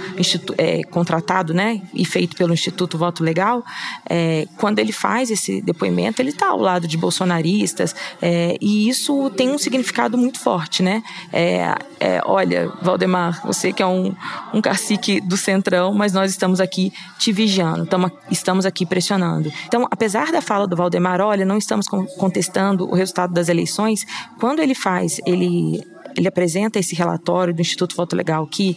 é, 0.59 0.83
contratado, 0.85 1.55
né, 1.55 1.81
e 1.95 2.05
feito 2.05 2.37
pelo 2.37 2.53
Instituto 2.53 2.99
Voto 2.99 3.25
Legal, 3.25 3.65
é, 4.09 4.47
quando 4.59 4.79
ele 4.79 4.93
faz 4.93 5.31
esse 5.31 5.63
depoimento, 5.63 6.21
ele 6.21 6.31
está 6.31 6.49
ao 6.49 6.59
lado 6.59 6.87
de 6.87 6.99
bolsonaristas, 6.99 7.95
é, 8.21 8.57
e 8.61 8.89
isso 8.89 9.31
tem 9.31 9.51
um 9.51 9.59
significado 9.59 10.19
muito 10.19 10.39
forte, 10.39 10.83
né? 10.83 11.03
É, 11.33 11.75
Valdemar, 12.83 13.41
você 13.45 13.73
que 13.73 13.83
é 13.83 13.87
um, 13.87 14.15
um 14.53 14.61
cacique 14.61 15.21
do 15.21 15.37
Centrão, 15.37 15.95
mas 15.95 16.13
nós 16.13 16.31
estamos 16.31 16.61
aqui 16.61 16.93
te 17.19 17.33
vigiando, 17.33 17.87
tamo, 17.87 18.11
estamos 18.31 18.67
aqui 18.67 18.85
pressionando. 18.85 19.53
Então, 19.67 19.87
apesar 19.91 20.31
da 20.31 20.41
fala 20.41 20.67
do 20.67 20.77
Valdemar, 20.77 21.21
olha, 21.21 21.45
não 21.45 21.59
estamos 21.59 21.87
contestando 21.87 22.89
o 22.89 22.95
resultado 22.95 23.33
das 23.33 23.49
eleições, 23.49 24.07
quando 24.39 24.61
ele 24.61 24.75
faz, 24.75 25.21
ele 25.27 25.83
ele 26.17 26.29
apresenta 26.29 26.79
esse 26.79 26.95
relatório 26.95 27.55
do 27.55 27.61
Instituto 27.61 27.97
Voto 27.97 28.17
Legal 28.17 28.47
que 28.47 28.77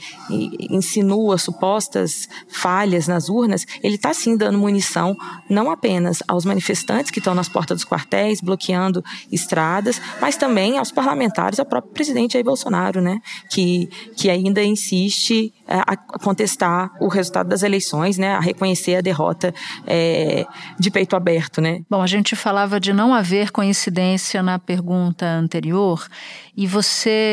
insinua 0.70 1.38
supostas 1.38 2.28
falhas 2.48 3.08
nas 3.08 3.30
urnas, 3.30 3.66
ele 3.84 3.96
está 3.96 4.14
sim 4.14 4.36
dando 4.36 4.58
munição 4.58 5.16
não 5.50 5.70
apenas 5.70 6.22
aos 6.28 6.46
manifestantes 6.46 7.12
que 7.12 7.20
estão 7.20 7.34
nas 7.34 7.50
portas 7.50 7.78
dos 7.78 7.86
quartéis, 7.86 8.42
bloqueando 8.42 9.04
estradas, 9.32 10.02
mas 10.22 10.36
também 10.36 10.78
aos 10.78 10.92
parlamentares, 10.92 11.60
ao 11.60 11.66
próprio 11.66 11.94
presidente 11.94 12.34
Jair 12.34 12.46
Bolsonaro, 12.46 13.02
né, 13.02 13.20
que, 13.50 13.90
que 14.16 14.30
ainda 14.30 14.64
insiste 14.64 15.54
é, 15.68 15.80
a 15.80 15.96
contestar 15.96 16.92
o 17.00 17.08
resultado 17.08 17.50
das 17.50 17.64
eleições, 17.64 18.18
né, 18.18 18.34
a 18.34 18.40
reconhecer 18.40 18.96
a 18.96 19.02
derrota 19.02 19.54
é, 19.86 20.46
de 20.80 20.90
peito 20.90 21.16
aberto, 21.16 21.62
né. 21.62 21.82
Bom, 21.90 22.02
a 22.02 22.08
gente 22.08 22.36
falava 22.36 22.80
de 22.80 22.94
não 22.94 23.14
haver 23.14 23.52
coincidência 23.52 24.42
na 24.42 24.60
pergunta 24.60 25.26
anterior 25.26 26.08
e 26.56 26.66
você, 26.66 27.27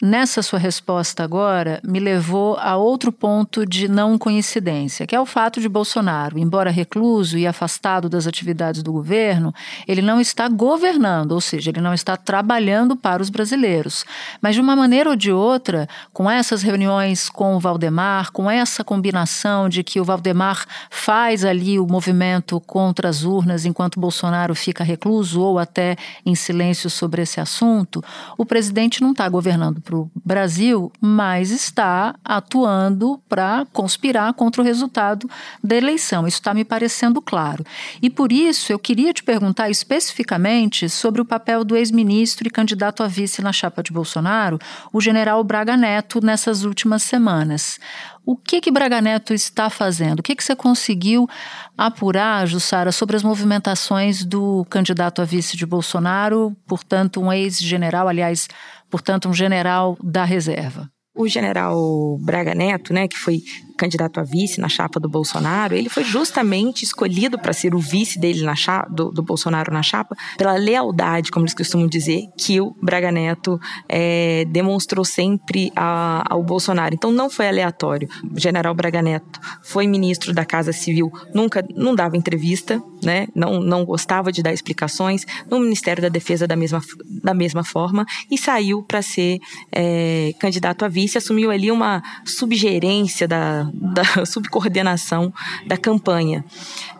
nessa 0.00 0.42
sua 0.42 0.58
resposta 0.58 1.22
agora, 1.22 1.80
me 1.84 1.98
levou 1.98 2.56
a 2.58 2.76
outro 2.76 3.10
ponto 3.10 3.64
de 3.64 3.88
não 3.88 4.18
coincidência, 4.18 5.06
que 5.06 5.14
é 5.14 5.20
o 5.20 5.26
fato 5.26 5.60
de 5.60 5.68
Bolsonaro, 5.68 6.38
embora 6.38 6.70
recluso 6.70 7.38
e 7.38 7.46
afastado 7.46 8.08
das 8.08 8.26
atividades 8.26 8.82
do 8.82 8.92
governo, 8.92 9.54
ele 9.86 10.02
não 10.02 10.20
está 10.20 10.48
governando, 10.48 11.32
ou 11.32 11.40
seja, 11.40 11.70
ele 11.70 11.80
não 11.80 11.94
está 11.94 12.16
trabalhando 12.16 12.96
para 12.96 13.22
os 13.22 13.30
brasileiros. 13.30 14.04
Mas 14.40 14.54
de 14.54 14.60
uma 14.60 14.76
maneira 14.76 15.10
ou 15.10 15.16
de 15.16 15.32
outra, 15.32 15.88
com 16.12 16.30
essas 16.30 16.62
reuniões 16.62 17.28
com 17.28 17.56
o 17.56 17.60
Valdemar, 17.60 18.32
com 18.32 18.50
essa 18.50 18.84
combinação 18.84 19.68
de 19.68 19.82
que 19.82 20.00
o 20.00 20.04
Valdemar 20.04 20.64
faz 20.90 21.44
ali 21.44 21.78
o 21.78 21.86
movimento 21.86 22.60
contra 22.60 23.08
as 23.08 23.22
urnas 23.22 23.64
enquanto 23.64 24.00
Bolsonaro 24.00 24.54
fica 24.54 24.84
recluso 24.84 25.40
ou 25.40 25.58
até 25.58 25.96
em 26.24 26.34
silêncio 26.34 26.88
sobre 26.90 27.22
esse 27.22 27.40
assunto, 27.40 28.02
o 28.36 28.44
presidente 28.44 29.00
não 29.00 29.12
está 29.12 29.24
governando 29.34 29.80
para 29.80 29.96
o 29.96 30.08
Brasil, 30.24 30.92
mas 31.00 31.50
está 31.50 32.14
atuando 32.24 33.20
para 33.28 33.66
conspirar 33.72 34.32
contra 34.34 34.62
o 34.62 34.64
resultado 34.64 35.28
da 35.62 35.74
eleição. 35.74 36.24
Isso 36.24 36.38
está 36.38 36.54
me 36.54 36.64
parecendo 36.64 37.20
claro. 37.20 37.64
E 38.00 38.08
por 38.08 38.30
isso 38.30 38.72
eu 38.72 38.78
queria 38.78 39.12
te 39.12 39.24
perguntar 39.24 39.68
especificamente 39.68 40.88
sobre 40.88 41.20
o 41.20 41.24
papel 41.24 41.64
do 41.64 41.76
ex-ministro 41.76 42.46
e 42.46 42.50
candidato 42.50 43.02
a 43.02 43.08
vice 43.08 43.42
na 43.42 43.52
chapa 43.52 43.82
de 43.82 43.92
Bolsonaro, 43.92 44.56
o 44.92 45.00
general 45.00 45.42
Braga 45.42 45.76
Neto, 45.76 46.24
nessas 46.24 46.62
últimas 46.62 47.02
semanas. 47.02 47.80
O 48.26 48.36
que 48.36 48.60
que 48.60 48.70
Braga 48.70 49.02
Neto 49.02 49.34
está 49.34 49.68
fazendo? 49.68 50.20
O 50.20 50.22
que 50.22 50.34
que 50.34 50.42
você 50.42 50.56
conseguiu 50.56 51.28
apurar, 51.76 52.46
Jussara, 52.46 52.90
sobre 52.90 53.16
as 53.16 53.22
movimentações 53.22 54.24
do 54.24 54.64
candidato 54.70 55.20
a 55.20 55.26
vice 55.26 55.58
de 55.58 55.66
Bolsonaro, 55.66 56.56
portanto 56.66 57.20
um 57.20 57.30
ex-general, 57.30 58.08
aliás, 58.08 58.48
portanto 58.94 59.28
um 59.28 59.34
general 59.34 59.98
da 60.00 60.22
reserva? 60.22 60.88
O 61.16 61.26
general 61.26 61.76
Braga 62.20 62.54
Neto, 62.54 62.92
né, 62.92 63.08
que 63.08 63.18
foi 63.18 63.40
candidato 63.76 64.20
a 64.20 64.22
vice 64.22 64.60
na 64.60 64.68
chapa 64.68 65.00
do 65.00 65.08
Bolsonaro, 65.08 65.74
ele 65.74 65.88
foi 65.88 66.04
justamente 66.04 66.84
escolhido 66.84 67.38
para 67.38 67.52
ser 67.52 67.74
o 67.74 67.78
vice 67.78 68.18
dele 68.18 68.42
na 68.42 68.54
chapa, 68.54 68.88
do, 68.90 69.10
do, 69.10 69.22
Bolsonaro 69.22 69.72
na 69.72 69.82
chapa, 69.82 70.16
pela 70.36 70.54
lealdade, 70.54 71.30
como 71.30 71.44
eles 71.44 71.54
costumam 71.54 71.86
dizer, 71.86 72.24
que 72.38 72.60
o 72.60 72.74
Braga 72.82 73.10
Neto 73.10 73.58
é, 73.88 74.44
demonstrou 74.46 75.04
sempre 75.04 75.72
a, 75.74 76.24
ao 76.28 76.42
Bolsonaro. 76.42 76.94
Então 76.94 77.12
não 77.12 77.28
foi 77.28 77.48
aleatório. 77.48 78.08
O 78.24 78.38
general 78.38 78.74
Braga 78.74 79.02
Neto 79.02 79.40
foi 79.62 79.86
ministro 79.86 80.32
da 80.32 80.44
Casa 80.44 80.72
Civil, 80.72 81.12
nunca 81.34 81.64
não 81.74 81.94
dava 81.94 82.16
entrevista, 82.16 82.82
né? 83.02 83.26
não, 83.34 83.60
não 83.60 83.84
gostava 83.84 84.30
de 84.30 84.42
dar 84.42 84.52
explicações, 84.52 85.26
no 85.50 85.60
Ministério 85.60 86.02
da 86.02 86.08
Defesa 86.08 86.46
da 86.46 86.56
mesma, 86.56 86.80
da 87.22 87.34
mesma 87.34 87.64
forma, 87.64 88.06
e 88.30 88.38
saiu 88.38 88.82
para 88.82 89.02
ser 89.02 89.38
é, 89.72 90.32
candidato 90.38 90.84
a 90.84 90.88
vice, 90.88 91.18
assumiu 91.18 91.50
ali 91.50 91.70
uma 91.70 92.02
subgerência 92.24 93.26
da 93.26 93.63
da, 93.72 94.04
subcoordenação 94.26 95.32
da 95.66 95.76
campanha. 95.76 96.44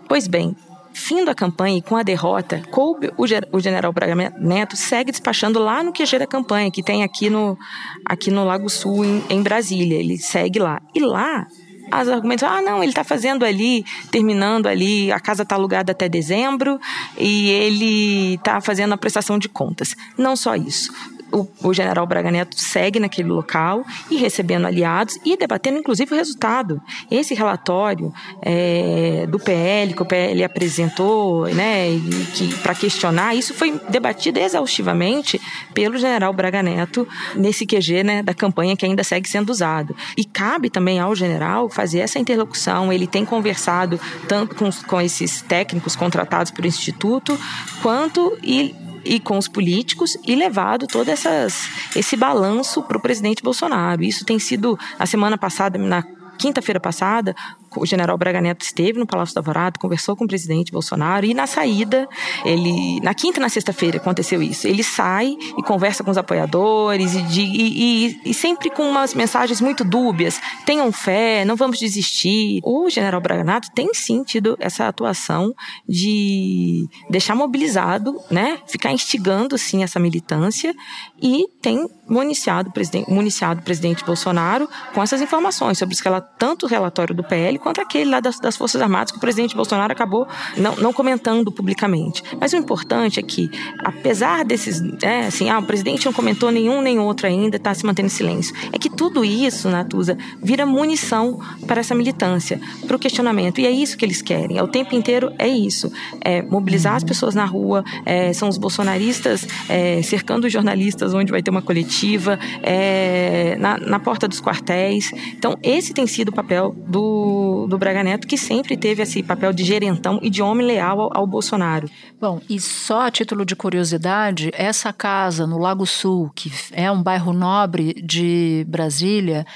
Pois 0.09 0.26
bem, 0.26 0.56
fim 0.92 1.25
da 1.25 1.35
campanha 1.35 1.78
e 1.78 1.83
com 1.83 1.97
a 1.97 2.02
derrota, 2.02 2.62
coube 2.71 3.12
o, 3.16 3.61
general 3.61 3.92
Braga 3.92 4.14
Neto 4.38 4.76
segue 4.76 5.11
despachando 5.11 5.59
lá 5.59 5.83
no 5.83 5.92
QG 5.92 6.18
da 6.18 6.26
campanha, 6.26 6.71
que 6.71 6.83
tem 6.83 7.02
aqui 7.02 7.28
no, 7.28 7.59
aqui 8.04 8.30
no 8.30 8.44
Lago 8.44 8.68
Sul, 8.71 9.04
em, 9.04 9.23
em 9.28 9.42
Brasília. 9.42 9.99
Ele 9.99 10.16
segue 10.16 10.59
lá. 10.59 10.80
E 10.94 11.00
lá, 11.00 11.47
as 11.90 12.09
argumentos, 12.09 12.44
ah, 12.44 12.62
não, 12.62 12.83
ele 12.83 12.92
está 12.92 13.04
fazendo 13.04 13.44
ali, 13.44 13.85
terminando 14.11 14.66
ali, 14.66 15.12
a 15.12 15.21
casa 15.21 15.42
está 15.42 15.56
alugada 15.56 15.92
até 15.92 16.09
dezembro 16.09 16.78
e 17.18 17.50
ele 17.50 18.35
está 18.35 18.61
fazendo 18.61 18.92
a 18.94 18.97
prestação 18.97 19.38
de 19.38 19.49
contas. 19.49 19.94
Não 20.16 20.37
só 20.37 20.54
isso 20.54 20.92
o, 21.35 21.49
o 21.62 21.75
general 21.75 22.07
Braga 22.07 22.31
Neto 22.31 22.59
segue 22.59 23.00
naquele 23.00 23.29
local 23.29 23.85
e 24.09 24.17
recebendo 24.17 24.67
aliados 24.67 25.19
e 25.25 25.37
debatendo, 25.37 25.79
inclusive, 25.79 26.14
o 26.14 26.17
resultado. 26.17 26.81
Esse 27.11 27.35
relatório 27.35 28.12
é, 28.41 29.26
do 29.29 29.38
PL, 29.38 29.95
que 29.95 30.03
o 30.03 30.07
PL 30.07 30.45
apresentou 30.45 31.47
né, 31.49 31.88
que, 32.35 32.55
para 32.59 32.75
questionar, 32.75 33.35
isso 33.35 33.53
foi 33.53 33.81
debatido 33.88 34.38
exaustivamente 34.38 35.41
pelo 35.75 35.99
general 35.99 36.33
Braga 36.33 36.62
Neto 36.62 37.07
nesse 37.35 37.67
QG 37.67 38.05
né, 38.05 38.23
da 38.23 38.33
campanha 38.33 38.76
que 38.76 38.87
ainda 38.87 39.03
segue 39.03 39.29
sendo 39.29 39.50
usado. 39.50 39.97
E 40.17 40.25
cabe 40.25 40.71
também 40.71 41.00
ao 41.00 41.14
general 41.17 41.69
fazer 41.69 41.99
essa 41.99 42.19
interlocução. 42.19 42.93
Ele 42.93 43.07
tem 43.07 43.25
conversado 43.25 43.99
tanto 44.29 44.55
com, 44.55 44.71
com 44.87 45.00
esses 45.00 45.43
técnicos 45.43 45.97
contratados 45.97 46.53
pelo 46.53 46.69
Instituto, 46.69 47.38
quanto 47.83 48.38
e 48.43 48.75
e 49.04 49.20
com 49.20 49.38
os 49.38 49.49
políticos 49.49 50.16
e 50.26 50.34
levado 50.34 50.87
todo 50.87 51.08
essas, 51.08 51.68
esse 51.94 52.16
balanço 52.16 52.82
para 52.82 52.96
o 52.96 53.00
presidente 53.00 53.42
Bolsonaro. 53.42 54.02
Isso 54.02 54.25
tem 54.25 54.38
sido, 54.38 54.78
a 54.99 55.06
semana 55.06 55.37
passada, 55.37 55.78
na 55.78 56.02
quinta-feira 56.38 56.80
passada, 56.80 57.34
o 57.76 57.87
general 57.87 58.16
Braga 58.16 58.40
Neto 58.40 58.62
esteve 58.62 58.99
no 58.99 59.07
Palácio 59.07 59.35
do 59.35 59.38
Alvorada, 59.38 59.78
conversou 59.78 60.16
com 60.16 60.25
o 60.25 60.28
presidente 60.28 60.73
Bolsonaro 60.73 61.26
e 61.26 61.35
na 61.35 61.47
saída, 61.47 62.09
ele 62.45 63.00
na 63.00 63.14
quinta 63.14 63.38
e 63.38 63.43
na 63.43 63.49
sexta-feira 63.49 63.99
aconteceu 63.99 64.43
isso. 64.43 64.66
Ele 64.66 64.83
sai 64.83 65.37
e 65.59 65.62
conversa 65.62 66.04
com 66.04 66.11
os 66.11 66.19
apoiadores 66.19 67.14
e, 67.14 67.23
de, 67.23 67.40
e, 67.43 68.07
e, 68.07 68.21
e, 68.26 68.35
sempre 68.35 68.71
com 68.71 68.88
umas 68.88 69.14
mensagens 69.14 69.61
muito 69.61 69.85
dúbias. 69.85 70.40
Tenham 70.64 70.90
fé, 70.93 71.45
não 71.45 71.57
vamos 71.57 71.78
desistir. 71.78 72.61
O 72.62 72.88
general 72.88 73.21
Braga 73.21 73.45
Neto 73.45 73.69
tem 73.75 73.93
sim 73.95 74.23
tido 74.23 74.57
essa 74.61 74.88
atuação 74.88 75.54
de 75.88 76.87
deixar 77.11 77.35
mobilizado, 77.35 78.21
né, 78.31 78.59
ficar 78.66 78.93
instigando 78.93 79.57
sim 79.59 79.83
essa 79.83 79.99
militância 79.99 80.75
e 81.21 81.47
tem 81.61 81.88
municiado 82.09 82.69
o 82.69 82.73
presidente, 82.73 83.11
municiado 83.11 83.61
o 83.61 83.64
presidente 83.64 84.04
Bolsonaro 84.04 84.69
com 84.93 85.02
essas 85.02 85.21
informações 85.21 85.78
sobre 85.78 85.95
ela 86.04 86.21
tanto 86.21 86.66
o 86.66 86.69
relatório 86.69 87.14
do 87.14 87.25
PL 87.25 87.59
quanto 87.64 87.80
aquele 87.80 88.11
lá 88.11 88.21
das, 88.21 88.38
das 88.38 88.56
Forças 88.59 88.83
Armadas 88.83 89.11
que 89.11 89.16
o 89.16 89.21
presidente 89.21 89.56
Bolsonaro 89.56 89.90
acabou 89.90 90.28
não, 90.54 90.76
não 90.76 90.92
comentando 90.92 91.50
publicamente. 91.50 92.23
Mas 92.38 92.52
o 92.52 92.56
importante 92.56 93.18
é 93.18 93.23
que, 93.23 93.50
apesar 93.78 94.44
desses, 94.44 94.83
é, 95.02 95.26
assim, 95.26 95.49
ah, 95.49 95.59
o 95.59 95.62
presidente 95.62 96.04
não 96.04 96.12
comentou 96.12 96.50
nenhum 96.50 96.82
nem 96.82 96.99
outro 96.99 97.26
ainda, 97.26 97.56
está 97.56 97.73
se 97.73 97.86
mantendo 97.86 98.06
em 98.06 98.10
silêncio, 98.10 98.54
é 98.71 98.78
que 98.78 98.91
tudo 98.91 99.25
isso, 99.25 99.71
Natuza, 99.71 100.19
vira 100.43 100.67
munição 100.67 101.41
para 101.67 101.80
essa 101.80 101.95
militância, 101.95 102.60
para 102.86 102.97
o 102.97 102.99
questionamento. 102.99 103.60
E 103.62 103.67
é 103.67 103.71
isso 103.71 103.97
que 103.97 104.04
eles 104.04 104.21
querem. 104.21 104.58
É 104.58 104.62
o 104.62 104.69
tempo 104.69 104.95
inteiro 104.95 105.32
é 105.39 105.49
isso, 105.49 105.91
é 106.21 106.43
mobilizar 106.43 106.97
as 106.97 107.04
pessoas 107.04 107.34
na 107.34 107.47
rua, 107.47 107.82
é, 108.04 108.34
são 108.34 108.47
os 108.47 108.58
bolsonaristas 108.58 109.49
é, 109.71 110.02
cercando 110.02 110.47
os 110.47 110.52
jornalistas 110.52 111.15
onde 111.15 111.32
vai 111.32 111.43
ter 111.43 111.50
uma 111.50 111.62
coletiva, 111.62 112.39
é, 112.62 113.56
na, 113.58 113.78
na 113.78 113.99
porta 113.99 114.28
dos 114.28 114.41
quartéis. 114.41 115.12
Então 115.32 115.56
esse 115.62 115.95
tem 115.95 116.06
sido 116.06 116.28
o 116.28 116.32
papel 116.32 116.75
do 116.86 117.53
do, 117.67 117.78
Braga 117.78 118.02
Neto, 118.02 118.26
que 118.26 118.36
sempre 118.36 118.76
teve 118.76 119.02
esse 119.02 119.23
papel 119.23 119.52
de 119.52 119.64
gerentão 119.64 120.19
e 120.23 120.28
de 120.28 120.43
homem 120.43 120.67
leal 120.67 121.00
ao, 121.00 121.19
ao 121.19 121.26
Bolsonaro. 121.26 121.88
Bom, 122.21 122.40
e 122.49 122.60
só 122.60 123.06
a 123.06 123.10
título 123.10 123.45
de 123.45 123.54
curiosidade, 123.56 124.50
essa 124.54 124.93
casa 124.93 125.47
no 125.47 125.58
Lago 125.58 125.86
Sul, 125.86 126.30
que 126.34 126.50
é 126.73 126.90
um 126.90 127.02
bairro 127.02 127.32
nobre 127.32 127.95
de 127.95 128.64
Brasília, 128.69 129.47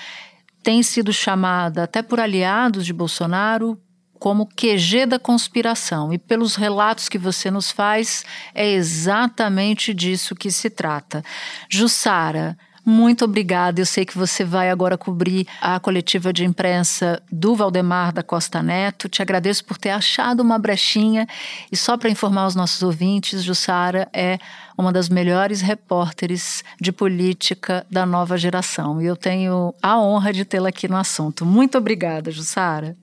tem 0.62 0.82
sido 0.82 1.12
chamada 1.12 1.84
até 1.84 2.02
por 2.02 2.20
aliados 2.20 2.84
de 2.84 2.92
Bolsonaro 2.92 3.78
como 4.18 4.46
QG 4.46 5.06
da 5.06 5.18
conspiração. 5.18 6.12
E 6.12 6.18
pelos 6.18 6.56
relatos 6.56 7.08
que 7.08 7.18
você 7.18 7.50
nos 7.50 7.70
faz, 7.70 8.24
é 8.54 8.70
exatamente 8.72 9.94
disso 9.94 10.34
que 10.34 10.50
se 10.50 10.68
trata. 10.68 11.22
Jussara, 11.68 12.56
muito 12.88 13.26
obrigada. 13.26 13.82
Eu 13.82 13.86
sei 13.86 14.06
que 14.06 14.16
você 14.16 14.42
vai 14.42 14.70
agora 14.70 14.96
cobrir 14.96 15.46
a 15.60 15.78
coletiva 15.78 16.32
de 16.32 16.42
imprensa 16.42 17.22
do 17.30 17.54
Valdemar 17.54 18.14
da 18.14 18.22
Costa 18.22 18.62
Neto. 18.62 19.10
Te 19.10 19.20
agradeço 19.20 19.62
por 19.66 19.76
ter 19.76 19.90
achado 19.90 20.40
uma 20.40 20.58
brechinha. 20.58 21.28
E 21.70 21.76
só 21.76 21.98
para 21.98 22.08
informar 22.08 22.46
os 22.46 22.54
nossos 22.54 22.82
ouvintes, 22.82 23.44
Jussara 23.44 24.08
é 24.10 24.38
uma 24.76 24.90
das 24.90 25.10
melhores 25.10 25.60
repórteres 25.60 26.64
de 26.80 26.90
política 26.90 27.86
da 27.90 28.06
nova 28.06 28.38
geração. 28.38 29.02
E 29.02 29.04
eu 29.04 29.16
tenho 29.16 29.74
a 29.82 30.00
honra 30.00 30.32
de 30.32 30.46
tê-la 30.46 30.70
aqui 30.70 30.88
no 30.88 30.96
assunto. 30.96 31.44
Muito 31.44 31.76
obrigada, 31.76 32.30
Jussara. 32.30 32.96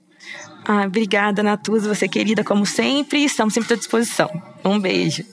Ah, 0.66 0.84
obrigada, 0.84 1.44
Natuza. 1.44 1.94
Você 1.94 2.08
querida 2.08 2.42
como 2.42 2.66
sempre. 2.66 3.22
Estamos 3.22 3.54
sempre 3.54 3.74
à 3.74 3.76
disposição. 3.76 4.28
Um 4.64 4.80
beijo. 4.80 5.24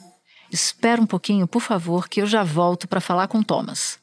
Espera 0.52 1.02
um 1.02 1.08
pouquinho, 1.08 1.48
por 1.48 1.62
favor, 1.64 2.08
que 2.08 2.22
eu 2.22 2.28
já 2.28 2.44
volto 2.44 2.88
para 2.88 3.02
falar 3.02 3.28
com 3.28 3.42
Thomas. 3.42 4.03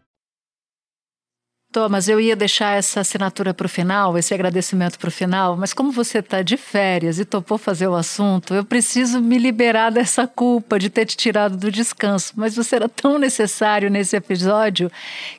Thomas, 1.71 2.09
eu 2.09 2.19
ia 2.19 2.35
deixar 2.35 2.77
essa 2.77 2.99
assinatura 2.99 3.53
para 3.53 3.65
o 3.65 3.69
final, 3.69 4.17
esse 4.17 4.33
agradecimento 4.33 4.99
para 4.99 5.07
o 5.07 5.11
final, 5.11 5.55
mas 5.55 5.73
como 5.73 5.89
você 5.89 6.19
está 6.19 6.41
de 6.41 6.57
férias 6.57 7.17
e 7.17 7.23
topou 7.23 7.57
fazer 7.57 7.87
o 7.87 7.95
assunto, 7.95 8.53
eu 8.53 8.65
preciso 8.65 9.21
me 9.21 9.37
liberar 9.37 9.89
dessa 9.89 10.27
culpa 10.27 10.77
de 10.77 10.89
ter 10.89 11.05
te 11.05 11.15
tirado 11.15 11.55
do 11.55 11.71
descanso. 11.71 12.33
Mas 12.35 12.55
você 12.55 12.75
era 12.75 12.89
tão 12.89 13.17
necessário 13.17 13.89
nesse 13.89 14.17
episódio 14.17 14.91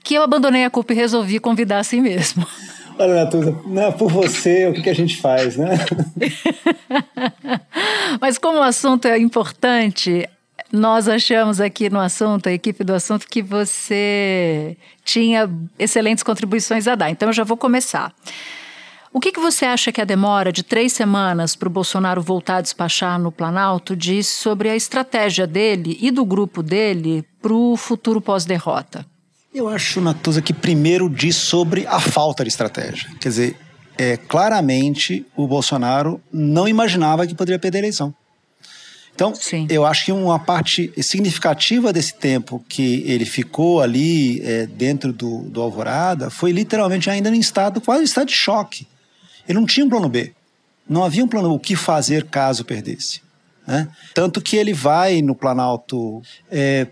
que 0.03 0.15
eu 0.15 0.23
abandonei 0.23 0.65
a 0.65 0.71
culpa 0.71 0.95
e 0.95 0.97
resolvi 0.97 1.39
convidar 1.39 1.81
assim 1.81 2.01
mesmo. 2.01 2.47
Olha, 2.99 3.25
Natuza, 3.25 3.55
não, 3.67 3.83
é 3.83 3.93
por 3.93 4.11
você, 4.11 4.67
o 4.69 4.73
que, 4.73 4.83
que 4.83 4.91
a 4.91 4.95
gente 4.95 5.21
faz, 5.21 5.57
né? 5.57 5.79
mas 8.21 8.39
como 8.39 8.59
o 8.59 8.63
assunto 8.63 9.07
é 9.07 9.19
importante, 9.19 10.29
Nós 10.73 11.07
achamos 11.07 11.61
aqui 11.61 11.91
no 11.91 12.01
assunto, 12.01 12.49
a 12.49 12.53
equipe 12.53 12.83
do 12.83 12.95
assunto, 12.95 13.27
que 13.29 13.43
você 13.43 14.75
tinha 15.05 15.49
excelentes 15.79 16.25
contribuições 16.25 16.89
a 16.89 16.95
dar. 16.95 17.11
Então 17.11 17.29
eu 17.29 17.33
já 17.35 17.45
vou 17.45 17.59
começar. 17.59 18.15
O 19.13 19.21
que, 19.21 19.31
que 19.31 19.39
você 19.39 19.67
acha 19.67 19.93
que 19.93 20.01
a 20.01 20.05
demora 20.07 20.51
de 20.51 20.63
três 20.63 20.95
semanas 20.95 21.55
para 21.55 21.69
o 21.69 21.71
Bolsonaro 21.71 22.23
voltar 22.23 22.57
a 22.57 22.61
despachar 22.63 23.21
no 23.21 23.31
Planalto 23.31 23.95
diz 23.95 24.27
sobre 24.27 24.71
a 24.71 24.75
estratégia 24.75 25.47
dele 25.47 25.99
e 26.01 26.11
do 26.11 26.25
grupo 26.25 26.63
dele 26.63 27.23
para 27.43 27.53
o 27.53 27.77
futuro 27.77 28.23
pós-derrota? 28.23 29.05
Eu 29.55 29.69
acho, 29.69 30.01
Natuza, 30.01 30.41
que 30.41 30.55
primeiro 30.55 31.11
diz 31.11 31.37
sobre 31.37 31.87
a 31.87 32.01
falta 32.01 32.43
de 32.43 32.49
estratégia. 32.49 33.11
Quer 33.21 33.29
dizer, 33.29 33.57
é, 33.99 34.17
claramente 34.17 35.27
o 35.37 35.47
Bolsonaro 35.47 36.19
não 36.33 36.67
imaginava 36.67 37.27
que 37.27 37.35
poderia 37.35 37.59
perder 37.59 37.79
a 37.79 37.81
eleição. 37.81 38.15
Então, 39.15 39.35
Sim. 39.35 39.67
eu 39.69 39.85
acho 39.85 40.07
que 40.07 40.13
uma 40.13 40.39
parte 40.39 40.93
significativa 41.03 41.93
desse 41.93 42.15
tempo 42.15 42.65
que 42.69 43.03
ele 43.07 43.25
ficou 43.25 43.81
ali 43.81 44.41
é, 44.41 44.67
dentro 44.67 45.13
do, 45.13 45.43
do 45.43 45.61
Alvorada 45.61 46.31
foi 46.31 46.51
literalmente 46.51 47.11
ainda 47.11 47.29
em 47.29 47.39
estado, 47.39 47.81
quase 47.81 48.03
em 48.03 48.05
estado 48.05 48.29
de 48.29 48.35
choque. 48.35 48.87
Ele 49.47 49.59
não 49.59 49.67
tinha 49.67 49.85
um 49.85 49.89
plano 49.89 50.09
B. 50.09 50.33
Não 50.89 51.05
havia 51.05 51.25
um 51.25 51.29
plano 51.29 51.53
o 51.53 51.59
que 51.59 51.77
fazer 51.77 52.25
caso 52.25 52.65
perdesse. 52.65 53.21
Né? 53.67 53.89
Tanto 54.15 54.41
que 54.41 54.57
ele 54.57 54.73
vai 54.73 55.23
no 55.23 55.35
Planalto, 55.35 56.23
é, 56.51 56.87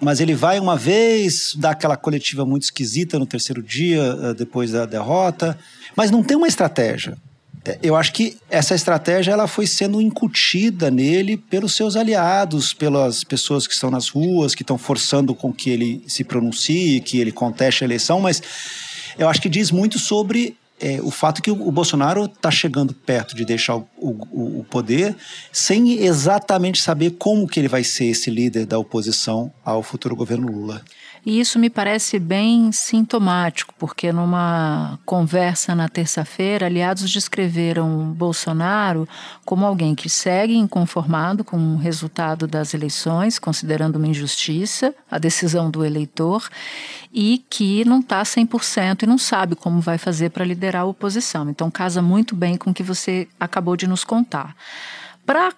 mas 0.00 0.20
ele 0.20 0.34
vai 0.34 0.58
uma 0.58 0.76
vez, 0.76 1.54
dá 1.56 1.70
aquela 1.70 1.96
coletiva 1.96 2.44
muito 2.44 2.64
esquisita 2.64 3.18
no 3.18 3.26
terceiro 3.26 3.62
dia, 3.62 4.02
é, 4.22 4.34
depois 4.34 4.72
da 4.72 4.86
derrota, 4.86 5.58
mas 5.94 6.10
não 6.10 6.22
tem 6.22 6.36
uma 6.36 6.48
estratégia. 6.48 7.16
É, 7.64 7.78
eu 7.82 7.94
acho 7.94 8.12
que 8.12 8.38
essa 8.48 8.74
estratégia 8.74 9.32
ela 9.32 9.46
foi 9.46 9.66
sendo 9.66 10.00
incutida 10.00 10.90
nele 10.90 11.36
pelos 11.36 11.74
seus 11.74 11.96
aliados, 11.96 12.72
pelas 12.72 13.22
pessoas 13.22 13.66
que 13.66 13.74
estão 13.74 13.90
nas 13.90 14.08
ruas, 14.08 14.54
que 14.54 14.62
estão 14.62 14.78
forçando 14.78 15.34
com 15.34 15.52
que 15.52 15.70
ele 15.70 16.02
se 16.06 16.24
pronuncie, 16.24 17.00
que 17.00 17.18
ele 17.20 17.32
conteste 17.32 17.84
a 17.84 17.86
eleição, 17.86 18.20
mas 18.20 18.42
eu 19.18 19.28
acho 19.28 19.40
que 19.40 19.48
diz 19.48 19.70
muito 19.70 19.98
sobre 19.98 20.56
é, 20.80 20.98
o 21.02 21.10
fato 21.10 21.42
que 21.42 21.50
o, 21.50 21.70
Bolsonaro 21.70 22.24
está 22.24 22.50
chegando 22.50 22.94
perto 22.94 23.36
de 23.36 23.44
deixar 23.44 23.76
o, 23.76 23.86
o, 23.98 24.60
o, 24.60 24.66
poder 24.70 25.14
sem 25.52 26.02
exatamente 26.02 26.80
saber 26.80 27.10
como 27.18 27.46
que 27.46 27.60
ele 27.60 27.68
vai 27.68 27.84
ser 27.84 28.06
esse 28.06 28.30
líder 28.30 28.64
da 28.64 28.78
oposição 28.78 29.52
ao 29.62 29.82
futuro 29.82 30.16
governo 30.16 30.50
Lula. 30.50 30.82
E 31.24 31.38
isso 31.38 31.58
me 31.58 31.68
parece 31.68 32.18
bem 32.18 32.72
sintomático, 32.72 33.74
porque 33.78 34.12
numa 34.12 34.98
conversa 35.04 35.74
na 35.74 35.88
terça-feira, 35.88 36.66
aliados 36.66 37.10
descreveram 37.10 38.12
Bolsonaro 38.12 39.08
como 39.44 39.66
alguém 39.66 39.94
que 39.94 40.08
segue 40.08 40.56
inconformado 40.56 41.44
com 41.44 41.56
o 41.56 41.76
resultado 41.76 42.46
das 42.46 42.72
eleições, 42.72 43.38
considerando 43.38 43.96
uma 43.96 44.06
injustiça 44.06 44.94
a 45.10 45.18
decisão 45.18 45.70
do 45.70 45.84
eleitor, 45.84 46.48
e 47.12 47.44
que 47.50 47.84
não 47.84 48.00
está 48.00 48.22
100% 48.22 49.02
e 49.02 49.06
não 49.06 49.18
sabe 49.18 49.54
como 49.54 49.80
vai 49.80 49.98
fazer 49.98 50.30
para 50.30 50.44
liderar 50.44 50.82
a 50.82 50.86
oposição. 50.86 51.50
Então, 51.50 51.70
casa 51.70 52.00
muito 52.00 52.34
bem 52.34 52.56
com 52.56 52.70
o 52.70 52.74
que 52.74 52.82
você 52.82 53.28
acabou 53.38 53.76
de 53.76 53.86
nos 53.86 54.04
contar. 54.04 54.54
Para 55.26 55.52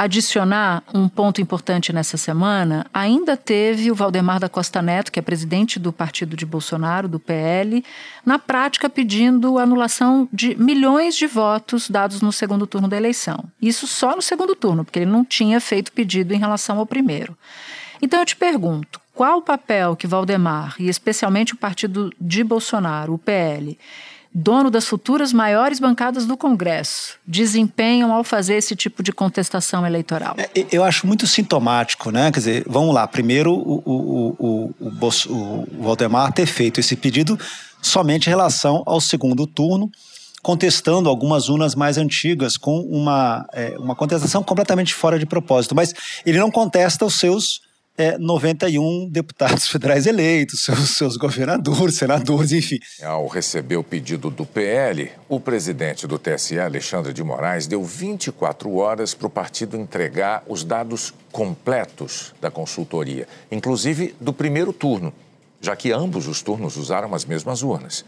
adicionar 0.00 0.82
um 0.94 1.06
ponto 1.10 1.42
importante 1.42 1.92
nessa 1.92 2.16
semana, 2.16 2.86
ainda 2.92 3.36
teve 3.36 3.90
o 3.90 3.94
Valdemar 3.94 4.40
da 4.40 4.48
Costa 4.48 4.80
Neto, 4.80 5.12
que 5.12 5.18
é 5.18 5.22
presidente 5.22 5.78
do 5.78 5.92
partido 5.92 6.34
de 6.38 6.46
Bolsonaro, 6.46 7.06
do 7.06 7.20
PL, 7.20 7.84
na 8.24 8.38
prática 8.38 8.88
pedindo 8.88 9.58
anulação 9.58 10.26
de 10.32 10.56
milhões 10.56 11.14
de 11.14 11.26
votos 11.26 11.90
dados 11.90 12.22
no 12.22 12.32
segundo 12.32 12.66
turno 12.66 12.88
da 12.88 12.96
eleição. 12.96 13.44
Isso 13.60 13.86
só 13.86 14.16
no 14.16 14.22
segundo 14.22 14.56
turno, 14.56 14.86
porque 14.86 15.00
ele 15.00 15.10
não 15.10 15.22
tinha 15.22 15.60
feito 15.60 15.92
pedido 15.92 16.32
em 16.32 16.38
relação 16.38 16.78
ao 16.78 16.86
primeiro. 16.86 17.36
Então 18.00 18.20
eu 18.20 18.24
te 18.24 18.36
pergunto, 18.36 18.98
qual 19.12 19.40
o 19.40 19.42
papel 19.42 19.94
que 19.96 20.06
Valdemar, 20.06 20.76
e 20.78 20.88
especialmente 20.88 21.52
o 21.52 21.58
partido 21.58 22.10
de 22.18 22.42
Bolsonaro, 22.42 23.12
o 23.12 23.18
PL, 23.18 23.78
dono 24.32 24.70
das 24.70 24.86
futuras 24.86 25.32
maiores 25.32 25.80
bancadas 25.80 26.24
do 26.24 26.36
Congresso, 26.36 27.18
desempenham 27.26 28.12
ao 28.12 28.22
fazer 28.22 28.54
esse 28.54 28.76
tipo 28.76 29.02
de 29.02 29.12
contestação 29.12 29.84
eleitoral? 29.84 30.36
É, 30.38 30.66
eu 30.70 30.84
acho 30.84 31.06
muito 31.06 31.26
sintomático, 31.26 32.10
né? 32.10 32.30
Quer 32.30 32.38
dizer, 32.38 32.64
vamos 32.66 32.94
lá, 32.94 33.06
primeiro 33.06 33.52
o, 33.52 33.82
o, 33.84 34.36
o, 34.38 34.74
o, 34.80 35.66
o 35.68 35.82
Valdemar 35.82 36.32
ter 36.32 36.46
feito 36.46 36.78
esse 36.78 36.94
pedido 36.94 37.38
somente 37.82 38.26
em 38.26 38.30
relação 38.30 38.82
ao 38.86 39.00
segundo 39.00 39.46
turno, 39.46 39.90
contestando 40.42 41.08
algumas 41.08 41.48
urnas 41.48 41.74
mais 41.74 41.98
antigas 41.98 42.56
com 42.56 42.80
uma, 42.80 43.46
é, 43.52 43.76
uma 43.78 43.94
contestação 43.94 44.42
completamente 44.42 44.94
fora 44.94 45.18
de 45.18 45.26
propósito. 45.26 45.74
Mas 45.74 45.92
ele 46.24 46.38
não 46.38 46.50
contesta 46.50 47.04
os 47.04 47.14
seus 47.14 47.60
é, 48.00 48.16
91 48.16 49.10
deputados 49.10 49.68
federais 49.68 50.06
eleitos, 50.06 50.64
seus, 50.64 50.96
seus 50.96 51.16
governadores, 51.18 51.96
senadores, 51.96 52.50
enfim. 52.50 52.78
Ao 53.02 53.26
receber 53.26 53.76
o 53.76 53.84
pedido 53.84 54.30
do 54.30 54.46
PL, 54.46 55.10
o 55.28 55.38
presidente 55.38 56.06
do 56.06 56.18
TSE, 56.18 56.58
Alexandre 56.58 57.12
de 57.12 57.22
Moraes, 57.22 57.66
deu 57.66 57.84
24 57.84 58.74
horas 58.74 59.12
para 59.12 59.26
o 59.26 59.30
partido 59.30 59.76
entregar 59.76 60.42
os 60.48 60.64
dados 60.64 61.12
completos 61.30 62.34
da 62.40 62.50
consultoria, 62.50 63.28
inclusive 63.52 64.14
do 64.18 64.32
primeiro 64.32 64.72
turno, 64.72 65.12
já 65.60 65.76
que 65.76 65.92
ambos 65.92 66.26
os 66.26 66.40
turnos 66.40 66.78
usaram 66.78 67.14
as 67.14 67.26
mesmas 67.26 67.62
urnas. 67.62 68.04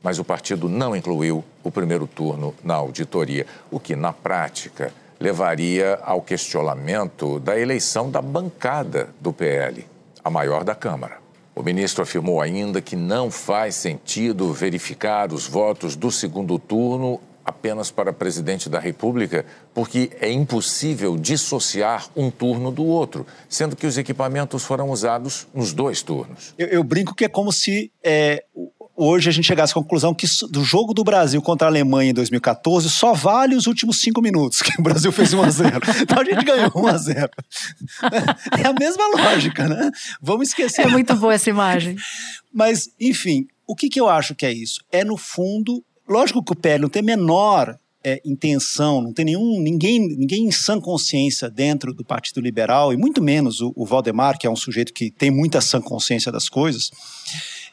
Mas 0.00 0.20
o 0.20 0.24
partido 0.24 0.68
não 0.68 0.94
incluiu 0.94 1.44
o 1.64 1.70
primeiro 1.70 2.06
turno 2.06 2.54
na 2.62 2.74
auditoria, 2.74 3.44
o 3.70 3.80
que, 3.80 3.96
na 3.96 4.12
prática, 4.12 4.92
levaria 5.22 6.00
ao 6.02 6.20
questionamento 6.20 7.38
da 7.38 7.58
eleição 7.58 8.10
da 8.10 8.20
bancada 8.20 9.10
do 9.20 9.32
PL, 9.32 9.86
a 10.22 10.28
maior 10.28 10.64
da 10.64 10.74
Câmara. 10.74 11.18
O 11.54 11.62
ministro 11.62 12.02
afirmou 12.02 12.40
ainda 12.40 12.80
que 12.80 12.96
não 12.96 13.30
faz 13.30 13.76
sentido 13.76 14.52
verificar 14.52 15.32
os 15.32 15.46
votos 15.46 15.94
do 15.94 16.10
segundo 16.10 16.58
turno 16.58 17.20
apenas 17.44 17.90
para 17.90 18.12
presidente 18.12 18.68
da 18.68 18.80
República, 18.80 19.44
porque 19.72 20.10
é 20.20 20.30
impossível 20.30 21.16
dissociar 21.16 22.08
um 22.16 22.30
turno 22.30 22.70
do 22.70 22.84
outro, 22.84 23.26
sendo 23.48 23.76
que 23.76 23.86
os 23.86 23.98
equipamentos 23.98 24.64
foram 24.64 24.90
usados 24.90 25.46
nos 25.54 25.72
dois 25.72 26.02
turnos. 26.02 26.54
Eu, 26.58 26.68
eu 26.68 26.84
brinco 26.84 27.14
que 27.14 27.24
é 27.24 27.28
como 27.28 27.52
se 27.52 27.92
é, 28.02 28.44
hoje 28.96 29.28
a 29.28 29.32
gente 29.32 29.46
chegasse 29.46 29.72
à 29.72 29.74
conclusão 29.74 30.14
que 30.14 30.26
do 30.50 30.64
jogo 30.64 30.92
do 30.94 31.02
Brasil 31.04 31.40
contra 31.40 31.66
a 31.66 31.70
Alemanha 31.70 32.10
em 32.10 32.14
2014 32.14 32.88
só 32.90 33.12
vale 33.12 33.54
os 33.54 33.66
últimos 33.66 34.00
cinco 34.00 34.20
minutos, 34.20 34.60
que 34.62 34.78
o 34.80 34.82
Brasil 34.82 35.10
fez 35.12 35.32
1 35.32 35.42
a 35.42 35.50
0 35.50 35.80
Então 36.02 36.20
a 36.20 36.24
gente 36.24 36.44
ganhou 36.44 36.70
1 36.74 36.86
a 36.86 36.96
0 36.96 37.30
É 38.62 38.66
a 38.66 38.72
mesma 38.72 39.04
lógica, 39.16 39.68
né? 39.68 39.90
Vamos 40.20 40.48
esquecer. 40.48 40.82
É 40.82 40.88
muito 40.88 41.14
boa 41.16 41.34
essa 41.34 41.50
imagem. 41.50 41.96
Mas, 42.52 42.88
enfim, 43.00 43.46
o 43.66 43.74
que, 43.74 43.88
que 43.88 44.00
eu 44.00 44.08
acho 44.08 44.34
que 44.34 44.44
é 44.44 44.52
isso? 44.52 44.80
É, 44.90 45.04
no 45.04 45.16
fundo, 45.16 45.82
lógico 46.08 46.42
que 46.42 46.52
o 46.52 46.56
PL 46.56 46.82
não 46.82 46.88
tem 46.88 47.02
menor 47.02 47.76
é, 48.04 48.20
intenção, 48.24 49.00
não 49.00 49.12
tem 49.12 49.24
nenhum, 49.24 49.60
ninguém, 49.60 50.00
ninguém 50.00 50.46
em 50.46 50.50
sã 50.50 50.80
consciência 50.80 51.48
dentro 51.48 51.94
do 51.94 52.04
Partido 52.04 52.40
Liberal, 52.40 52.92
e 52.92 52.96
muito 52.96 53.22
menos 53.22 53.60
o, 53.60 53.72
o 53.76 53.86
Valdemar, 53.86 54.38
que 54.38 54.46
é 54.46 54.50
um 54.50 54.56
sujeito 54.56 54.92
que 54.92 55.10
tem 55.10 55.30
muita 55.30 55.60
sã 55.60 55.80
consciência 55.80 56.32
das 56.32 56.48
coisas, 56.48 56.90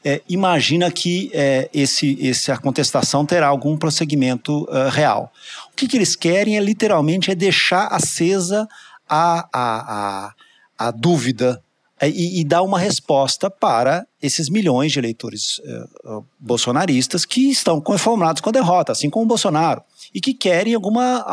é, 0.03 0.21
imagina 0.29 0.89
que 0.91 1.29
é, 1.33 1.69
esse, 1.73 2.27
essa 2.27 2.57
contestação 2.57 3.25
terá 3.25 3.47
algum 3.47 3.77
prosseguimento 3.77 4.63
uh, 4.63 4.89
real. 4.89 5.31
O 5.71 5.75
que, 5.75 5.87
que, 5.87 5.97
eles 5.97 6.15
querem 6.15 6.57
é 6.57 6.61
literalmente 6.61 7.31
é 7.31 7.35
deixar 7.35 7.87
acesa 7.87 8.67
a, 9.07 9.49
a, 9.51 10.29
a, 10.77 10.87
a 10.87 10.91
dúvida 10.91 11.61
é, 11.99 12.09
e, 12.09 12.39
e, 12.39 12.43
dar 12.45 12.61
uma 12.61 12.79
resposta 12.79 13.49
para 13.49 14.07
esses 14.21 14.49
milhões 14.49 14.93
de 14.93 14.99
eleitores 14.99 15.59
uh, 16.05 16.25
bolsonaristas 16.39 17.25
que 17.25 17.49
estão 17.49 17.81
conformados 17.81 18.41
com 18.41 18.49
a 18.49 18.53
derrota, 18.53 18.93
assim 18.93 19.09
como 19.09 19.25
o 19.25 19.27
Bolsonaro, 19.27 19.81
e 20.13 20.21
que 20.21 20.33
querem 20.33 20.73
alguma, 20.73 21.25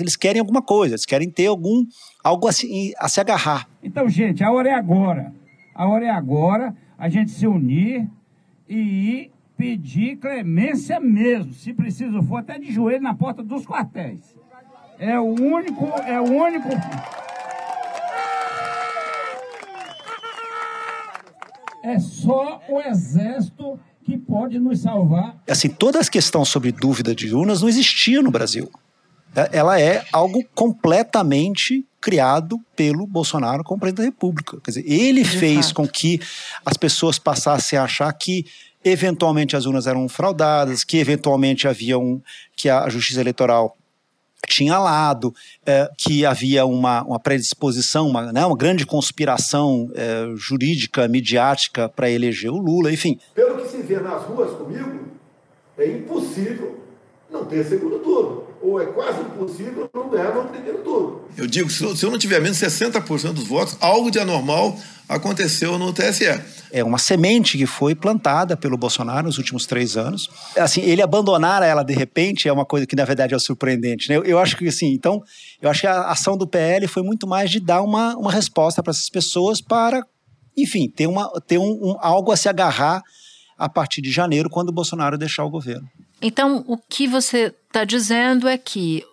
eles 0.00 0.16
querem 0.16 0.40
alguma 0.40 0.62
coisa, 0.62 0.94
eles 0.94 1.04
querem 1.04 1.30
ter 1.30 1.46
algum 1.46 1.84
algo 2.22 2.48
assim, 2.48 2.92
a 2.98 3.06
se 3.06 3.20
agarrar. 3.20 3.68
Então, 3.82 4.08
gente, 4.08 4.42
a 4.42 4.50
hora 4.50 4.70
é 4.70 4.74
agora. 4.74 5.30
A 5.74 5.86
hora 5.86 6.06
é 6.06 6.10
agora 6.10 6.74
a 6.98 7.08
gente 7.08 7.30
se 7.30 7.46
unir 7.46 8.08
e 8.68 9.30
pedir 9.56 10.16
clemência 10.16 10.98
mesmo, 10.98 11.52
se 11.52 11.72
preciso 11.72 12.22
for, 12.22 12.38
até 12.38 12.58
de 12.58 12.72
joelho 12.72 13.02
na 13.02 13.14
porta 13.14 13.42
dos 13.42 13.64
quartéis. 13.64 14.34
É 14.98 15.18
o 15.18 15.24
único, 15.24 15.86
é 16.06 16.20
o 16.20 16.24
único. 16.24 16.68
É 21.82 21.98
só 21.98 22.62
o 22.68 22.80
exército 22.80 23.78
que 24.02 24.16
pode 24.16 24.58
nos 24.58 24.80
salvar. 24.80 25.36
Assim, 25.48 25.68
toda 25.68 26.00
a 26.00 26.04
questão 26.04 26.44
sobre 26.44 26.72
dúvida 26.72 27.14
de 27.14 27.34
urnas 27.34 27.60
não 27.60 27.68
existia 27.68 28.22
no 28.22 28.30
Brasil. 28.30 28.70
É, 29.34 29.58
ela 29.58 29.80
é 29.80 30.04
algo 30.12 30.44
completamente 30.54 31.84
criado 32.00 32.60
pelo 32.76 33.06
Bolsonaro 33.06 33.64
como 33.64 33.80
presidente 33.80 34.04
da 34.04 34.10
República. 34.10 34.58
Quer 34.62 34.70
dizer, 34.70 34.84
ele 34.86 35.22
De 35.22 35.38
fez 35.38 35.66
fato. 35.66 35.74
com 35.76 35.88
que 35.88 36.20
as 36.64 36.76
pessoas 36.76 37.18
passassem 37.18 37.78
a 37.78 37.84
achar 37.84 38.12
que 38.12 38.44
eventualmente 38.84 39.56
as 39.56 39.64
urnas 39.64 39.86
eram 39.86 40.08
fraudadas, 40.08 40.84
que 40.84 40.98
eventualmente 40.98 41.66
havia 41.66 41.98
um, 41.98 42.20
que 42.54 42.68
a 42.68 42.88
Justiça 42.88 43.20
Eleitoral 43.20 43.76
tinha 44.46 44.78
lado, 44.78 45.34
é, 45.64 45.88
que 45.96 46.26
havia 46.26 46.66
uma, 46.66 47.02
uma 47.02 47.18
predisposição, 47.18 48.06
uma, 48.06 48.30
né, 48.30 48.44
uma 48.44 48.56
grande 48.56 48.84
conspiração 48.84 49.90
é, 49.94 50.26
jurídica, 50.36 51.08
midiática 51.08 51.88
para 51.88 52.10
eleger 52.10 52.50
o 52.50 52.58
Lula, 52.58 52.92
enfim. 52.92 53.18
Pelo 53.34 53.62
que 53.62 53.68
se 53.68 53.78
vê 53.82 53.98
nas 54.00 54.22
ruas 54.24 54.50
comigo, 54.56 55.08
é 55.78 55.90
impossível 55.90 56.78
não 57.30 57.46
ter 57.46 57.64
segundo 57.64 57.98
turno. 58.00 58.44
Ou 58.64 58.80
é 58.80 58.86
quase 58.86 59.20
impossível 59.20 59.90
não 59.92 60.08
ganhar 60.08 60.34
no 60.34 60.46
primeiro 60.46 60.78
turno. 60.78 61.20
Eu 61.36 61.46
digo, 61.46 61.68
se 61.68 61.84
eu 61.84 62.10
não 62.10 62.18
tiver 62.18 62.40
menos 62.40 62.56
60% 62.56 63.34
dos 63.34 63.46
votos, 63.46 63.76
algo 63.78 64.10
de 64.10 64.18
anormal 64.18 64.74
aconteceu 65.06 65.78
no 65.78 65.92
TSE. 65.92 66.40
É 66.72 66.82
uma 66.82 66.96
semente 66.96 67.58
que 67.58 67.66
foi 67.66 67.94
plantada 67.94 68.56
pelo 68.56 68.78
Bolsonaro 68.78 69.26
nos 69.26 69.36
últimos 69.36 69.66
três 69.66 69.98
anos. 69.98 70.30
Assim, 70.56 70.80
ele 70.80 71.02
abandonar 71.02 71.62
ela 71.62 71.82
de 71.82 71.92
repente 71.92 72.48
é 72.48 72.52
uma 72.52 72.64
coisa 72.64 72.86
que 72.86 72.96
na 72.96 73.04
verdade 73.04 73.34
é 73.34 73.38
surpreendente. 73.38 74.08
Né? 74.08 74.16
Eu, 74.16 74.24
eu 74.24 74.38
acho 74.38 74.56
que 74.56 74.66
assim, 74.66 74.94
então, 74.94 75.22
eu 75.60 75.68
acho 75.68 75.82
que 75.82 75.86
a 75.86 76.10
ação 76.10 76.36
do 76.36 76.46
PL 76.46 76.88
foi 76.88 77.02
muito 77.02 77.26
mais 77.26 77.50
de 77.50 77.60
dar 77.60 77.82
uma, 77.82 78.16
uma 78.16 78.32
resposta 78.32 78.82
para 78.82 78.92
essas 78.92 79.10
pessoas 79.10 79.60
para, 79.60 80.02
enfim, 80.56 80.88
ter, 80.88 81.06
uma, 81.06 81.30
ter 81.46 81.58
um, 81.58 81.70
um, 81.70 81.96
algo 82.00 82.32
a 82.32 82.36
se 82.36 82.48
agarrar 82.48 83.02
a 83.58 83.68
partir 83.68 84.00
de 84.00 84.10
janeiro, 84.10 84.50
quando 84.50 84.70
o 84.70 84.72
Bolsonaro 84.72 85.16
deixar 85.16 85.44
o 85.44 85.50
governo. 85.50 85.86
Então, 86.26 86.64
o 86.66 86.78
que 86.78 87.06
você 87.06 87.54
está 87.66 87.84
dizendo 87.84 88.48
é 88.48 88.56
que, 88.56 89.04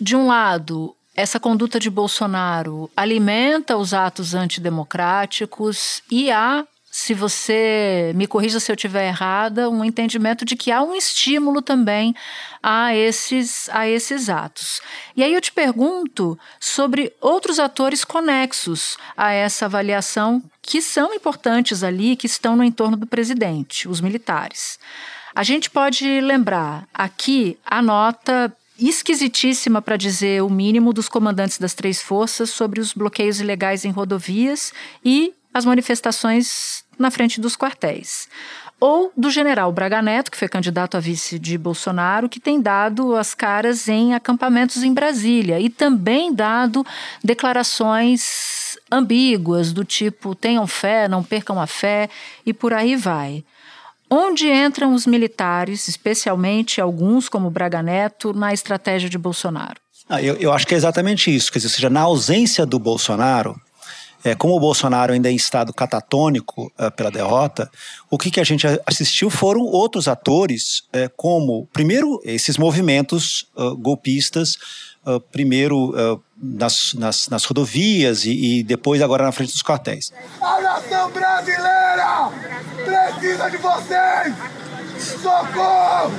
de 0.00 0.16
um 0.16 0.26
lado, 0.26 0.96
essa 1.14 1.38
conduta 1.38 1.78
de 1.78 1.90
Bolsonaro 1.90 2.90
alimenta 2.96 3.76
os 3.76 3.92
atos 3.92 4.34
antidemocráticos 4.34 6.02
e 6.10 6.30
há, 6.30 6.66
se 6.90 7.12
você 7.12 8.12
me 8.16 8.26
corrija 8.26 8.58
se 8.58 8.72
eu 8.72 8.74
estiver 8.74 9.08
errada, 9.08 9.68
um 9.68 9.84
entendimento 9.84 10.42
de 10.46 10.56
que 10.56 10.72
há 10.72 10.82
um 10.82 10.94
estímulo 10.94 11.60
também 11.60 12.16
a 12.62 12.96
esses, 12.96 13.68
a 13.68 13.86
esses 13.86 14.30
atos. 14.30 14.80
E 15.14 15.22
aí 15.22 15.34
eu 15.34 15.42
te 15.42 15.52
pergunto 15.52 16.38
sobre 16.58 17.12
outros 17.20 17.58
atores 17.58 18.02
conexos 18.02 18.96
a 19.14 19.30
essa 19.30 19.66
avaliação 19.66 20.42
que 20.62 20.80
são 20.80 21.12
importantes 21.12 21.82
ali, 21.82 22.16
que 22.16 22.26
estão 22.26 22.56
no 22.56 22.64
entorno 22.64 22.96
do 22.96 23.06
presidente, 23.06 23.86
os 23.86 24.00
militares. 24.00 24.78
A 25.40 25.42
gente 25.42 25.70
pode 25.70 26.20
lembrar 26.20 26.86
aqui 26.92 27.56
a 27.64 27.80
nota 27.80 28.54
esquisitíssima, 28.78 29.80
para 29.80 29.96
dizer 29.96 30.42
o 30.42 30.50
mínimo, 30.50 30.92
dos 30.92 31.08
comandantes 31.08 31.56
das 31.56 31.72
três 31.72 32.02
forças 32.02 32.50
sobre 32.50 32.78
os 32.78 32.92
bloqueios 32.92 33.40
ilegais 33.40 33.86
em 33.86 33.90
rodovias 33.90 34.70
e 35.02 35.32
as 35.54 35.64
manifestações 35.64 36.84
na 36.98 37.10
frente 37.10 37.40
dos 37.40 37.56
quartéis. 37.56 38.28
Ou 38.78 39.10
do 39.16 39.30
general 39.30 39.72
Braga 39.72 40.02
Neto, 40.02 40.30
que 40.30 40.36
foi 40.36 40.46
candidato 40.46 40.98
a 40.98 41.00
vice 41.00 41.38
de 41.38 41.56
Bolsonaro, 41.56 42.28
que 42.28 42.38
tem 42.38 42.60
dado 42.60 43.16
as 43.16 43.34
caras 43.34 43.88
em 43.88 44.12
acampamentos 44.12 44.82
em 44.82 44.92
Brasília 44.92 45.58
e 45.58 45.70
também 45.70 46.34
dado 46.34 46.84
declarações 47.24 48.76
ambíguas, 48.92 49.72
do 49.72 49.86
tipo 49.86 50.34
tenham 50.34 50.66
fé, 50.66 51.08
não 51.08 51.24
percam 51.24 51.58
a 51.58 51.66
fé 51.66 52.10
e 52.44 52.52
por 52.52 52.74
aí 52.74 52.94
vai. 52.94 53.42
Onde 54.12 54.48
entram 54.48 54.92
os 54.92 55.06
militares, 55.06 55.86
especialmente 55.86 56.80
alguns 56.80 57.28
como 57.28 57.48
Braga 57.48 57.80
Neto, 57.80 58.32
na 58.32 58.52
estratégia 58.52 59.08
de 59.08 59.16
Bolsonaro? 59.16 59.80
Ah, 60.08 60.20
eu, 60.20 60.34
eu, 60.34 60.52
acho 60.52 60.66
que 60.66 60.74
é 60.74 60.76
exatamente 60.76 61.34
isso. 61.34 61.52
Quer 61.52 61.60
dizer, 61.60 61.68
seja, 61.68 61.88
na 61.88 62.00
ausência 62.00 62.66
do 62.66 62.80
Bolsonaro, 62.80 63.54
é, 64.24 64.34
como 64.34 64.56
o 64.56 64.58
Bolsonaro 64.58 65.12
ainda 65.12 65.28
é 65.28 65.32
em 65.32 65.36
estado 65.36 65.72
catatônico 65.72 66.72
é, 66.76 66.90
pela 66.90 67.12
derrota, 67.12 67.70
o 68.10 68.18
que, 68.18 68.32
que 68.32 68.40
a 68.40 68.44
gente 68.44 68.66
assistiu 68.84 69.30
foram 69.30 69.60
outros 69.60 70.08
atores, 70.08 70.82
é, 70.92 71.08
como, 71.08 71.68
primeiro, 71.72 72.20
esses 72.24 72.58
movimentos 72.58 73.46
uh, 73.56 73.76
golpistas, 73.76 74.56
uh, 75.06 75.20
primeiro 75.20 75.90
uh, 75.90 76.20
nas, 76.36 76.94
nas, 76.94 77.28
nas, 77.28 77.44
rodovias 77.44 78.24
e, 78.24 78.58
e, 78.58 78.62
depois 78.64 79.00
agora 79.00 79.24
na 79.24 79.32
frente 79.32 79.52
dos 79.52 79.62
quartéis. 79.62 80.12
A 80.40 80.60
nação 80.60 81.10
brasileira 81.12 82.30
precisa 83.40 83.50
de 83.50 83.56
vocês! 83.56 84.34
Socorro! 85.22 86.12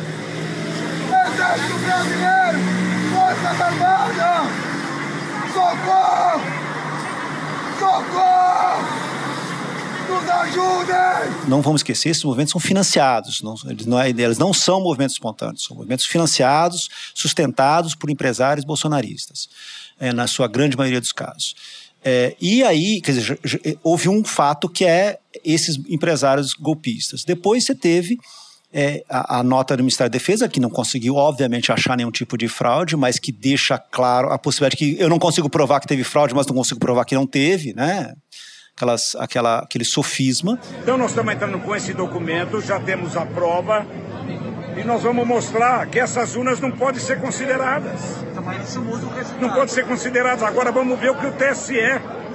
Exército 1.27 1.77
Brasileiro! 1.79 2.59
Forças 3.13 3.61
Armadas! 3.61 4.47
Socorro! 5.53 6.41
Socorro! 7.79 9.01
Nos 10.09 10.29
ajudem! 10.29 11.47
Não 11.47 11.61
vamos 11.61 11.81
esquecer, 11.81 12.09
esses 12.09 12.23
movimentos 12.23 12.51
são 12.51 12.59
financiados, 12.59 13.41
não, 13.41 13.55
eles, 13.65 13.85
não, 13.85 13.99
é, 13.99 14.09
eles 14.09 14.37
não 14.37 14.53
são 14.53 14.81
movimentos 14.81 15.15
espontâneos, 15.15 15.63
são 15.63 15.75
movimentos 15.75 16.05
financiados, 16.05 16.89
sustentados 17.13 17.93
por 17.93 18.09
empresários 18.09 18.65
bolsonaristas, 18.65 19.47
é, 19.99 20.11
na 20.11 20.27
sua 20.27 20.47
grande 20.47 20.75
maioria 20.75 20.99
dos 20.99 21.11
casos. 21.11 21.55
É, 22.03 22.35
e 22.41 22.63
aí, 22.63 22.99
quer 23.01 23.11
dizer, 23.11 23.39
houve 23.83 24.09
um 24.09 24.23
fato 24.23 24.67
que 24.67 24.85
é 24.85 25.19
esses 25.43 25.79
empresários 25.87 26.53
golpistas. 26.53 27.23
Depois 27.23 27.65
você 27.65 27.75
teve 27.75 28.17
é, 28.73 29.03
a, 29.09 29.39
a, 29.39 29.43
nota 29.43 29.75
do 29.75 29.83
Ministério 29.83 30.09
da 30.09 30.17
Defesa, 30.17 30.47
que 30.47 30.59
não 30.59 30.69
conseguiu, 30.69 31.15
obviamente, 31.15 31.71
achar 31.71 31.97
nenhum 31.97 32.11
tipo 32.11 32.37
de 32.37 32.47
fraude, 32.47 32.95
mas 32.95 33.19
que 33.19 33.31
deixa 33.31 33.77
claro 33.77 34.31
a 34.31 34.37
possibilidade 34.37 34.77
que 34.77 34.95
eu 34.99 35.09
não 35.09 35.19
consigo 35.19 35.49
provar 35.49 35.79
que 35.79 35.87
teve 35.87 36.03
fraude, 36.03 36.33
mas 36.33 36.47
não 36.47 36.55
consigo 36.55 36.79
provar 36.79 37.05
que 37.05 37.15
não 37.15 37.27
teve, 37.27 37.73
né? 37.73 38.13
Aquelas, 38.75 39.15
aquela, 39.15 39.59
aquele 39.59 39.83
sofisma. 39.83 40.59
Então, 40.81 40.97
nós 40.97 41.11
estamos 41.11 41.33
entrando 41.33 41.59
com 41.59 41.75
esse 41.75 41.93
documento, 41.93 42.61
já 42.61 42.79
temos 42.79 43.15
a 43.15 43.25
prova, 43.25 43.85
e 44.81 44.83
nós 44.83 45.03
vamos 45.03 45.27
mostrar 45.27 45.87
que 45.87 45.99
essas 45.99 46.35
urnas 46.35 46.59
não 46.59 46.71
podem 46.71 46.99
ser 46.99 47.21
consideradas. 47.21 48.01
Não 49.39 49.49
podem 49.49 49.67
ser 49.67 49.85
consideradas. 49.85 50.41
Agora 50.41 50.71
vamos 50.71 50.99
ver 50.99 51.11
o 51.11 51.15
que 51.15 51.27
o 51.27 51.31
TSE 51.33 51.75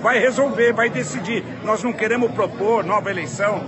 vai 0.00 0.20
resolver, 0.20 0.72
vai 0.72 0.88
decidir. 0.88 1.44
Nós 1.64 1.82
não 1.82 1.92
queremos 1.92 2.30
propor 2.30 2.84
nova 2.84 3.10
eleição, 3.10 3.64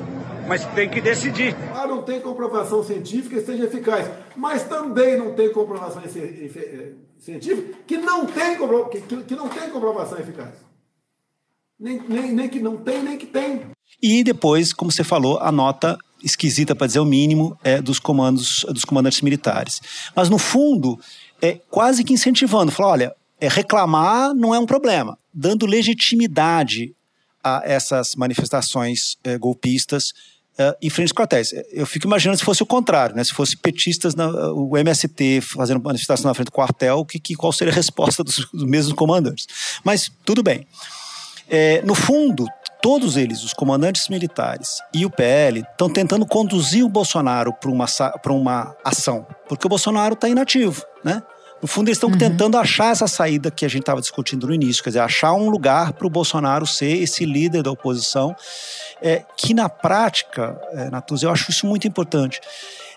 mas 0.47 0.65
tem 0.67 0.89
que 0.89 1.01
decidir. 1.01 1.57
Ah, 1.75 1.89
não 1.89 2.03
tem 2.03 2.21
comprovação 2.21 2.85
científica 2.85 3.41
que 3.41 3.47
seja 3.47 3.65
eficaz, 3.65 4.09
mas 4.37 4.63
também 4.63 5.19
não 5.19 5.35
tem 5.35 5.53
comprovação 5.53 6.01
eh, 6.05 6.93
científica 7.19 7.79
que 7.85 7.97
não 7.97 8.27
tem, 8.27 8.57
que, 8.91 9.17
que 9.25 9.35
não 9.35 9.49
tem 9.49 9.71
comprovação 9.71 10.19
eficaz. 10.19 10.55
Nem, 11.79 12.01
nem, 12.09 12.33
nem 12.33 12.49
que 12.49 12.61
não 12.61 12.77
tem, 12.77 13.03
nem 13.03 13.19
que 13.19 13.27
tem. 13.27 13.63
E 14.01 14.23
depois, 14.23 14.73
como 14.73 14.93
você 14.93 15.03
falou, 15.03 15.39
a 15.41 15.51
nota 15.51 15.99
esquisita, 16.23 16.75
para 16.75 16.87
dizer 16.87 17.01
o 17.01 17.05
mínimo, 17.05 17.59
é 17.63 17.81
dos 17.81 17.99
comandos 17.99 18.65
dos 18.69 18.85
comandantes 18.85 19.21
militares. 19.21 19.81
Mas 20.15 20.29
no 20.29 20.39
fundo, 20.39 20.99
é 21.41 21.61
quase 21.71 22.05
que 22.05 22.13
incentivando, 22.13 22.73
falar, 22.73 22.91
olha, 22.91 23.17
é, 23.41 23.49
reclamar 23.49 24.35
não 24.35 24.55
é 24.55 24.59
um 24.59 24.67
problema, 24.67 25.17
dando 25.33 25.67
legitimidade 25.67 26.95
a 27.43 27.63
essas 27.65 28.15
manifestações 28.17 29.17
é, 29.23 29.39
golpistas 29.39 30.13
é, 30.59 30.77
em 30.83 30.91
frente 30.91 31.11
aos 31.11 31.13
quartéis. 31.13 31.55
Eu 31.71 31.87
fico 31.87 32.07
imaginando 32.07 32.37
se 32.37 32.45
fosse 32.45 32.63
o 32.63 32.67
contrário, 32.67 33.15
né? 33.15 33.23
se 33.23 33.33
fosse 33.33 33.57
petistas, 33.57 34.15
na, 34.17 34.29
o 34.53 34.77
MST 34.77 35.41
fazendo 35.41 35.81
manifestação 35.81 36.29
na 36.29 36.35
frente 36.35 36.47
do 36.47 36.53
quartel, 36.53 37.05
que, 37.05 37.21
que 37.21 37.37
qual 37.37 37.53
seria 37.53 37.73
a 37.73 37.77
resposta 37.77 38.25
dos, 38.25 38.49
dos 38.53 38.65
mesmos 38.65 38.93
comandantes. 38.95 39.47
Mas 39.85 40.11
tudo 40.25 40.43
bem. 40.43 40.67
É, 41.51 41.83
no 41.83 41.95
fundo, 41.95 42.47
todos 42.81 43.17
eles, 43.17 43.43
os 43.43 43.53
comandantes 43.53 44.09
militares 44.09 44.79
e 44.95 45.05
o 45.05 45.11
PL, 45.11 45.61
estão 45.61 45.91
tentando 45.91 46.27
conduzir 46.27 46.85
o 46.85 46.89
Bolsonaro 46.89 47.53
para 47.53 47.71
uma, 47.71 47.87
uma 48.31 48.77
ação, 48.85 49.27
porque 49.49 49.67
o 49.67 49.71
Bolsonaro 49.71 50.15
está 50.15 50.29
inativo, 50.29 50.85
né? 51.05 51.23
No 51.61 51.67
fundo, 51.67 51.89
eles 51.89 51.97
estão 51.97 52.11
uhum. 52.11 52.19
tentando 52.19 52.57
achar 52.57 52.93
essa 52.93 53.09
saída 53.09 53.51
que 53.51 53.65
a 53.65 53.69
gente 53.69 53.81
estava 53.81 54.01
discutindo 54.01 54.47
no 54.47 54.55
início, 54.55 54.83
quer 54.83 54.91
dizer, 54.91 55.01
achar 55.01 55.33
um 55.33 55.51
lugar 55.51 55.93
para 55.93 56.07
o 56.07 56.11
Bolsonaro 56.11 56.65
ser 56.65 57.03
esse 57.03 57.25
líder 57.25 57.65
da 57.65 57.71
oposição, 57.73 58.35
é, 59.03 59.25
que 59.37 59.53
na 59.53 59.69
prática, 59.69 60.57
é, 60.73 60.89
Natuz, 60.89 61.23
eu 61.23 61.31
acho 61.31 61.51
isso 61.51 61.67
muito 61.67 61.89
importante, 61.89 62.41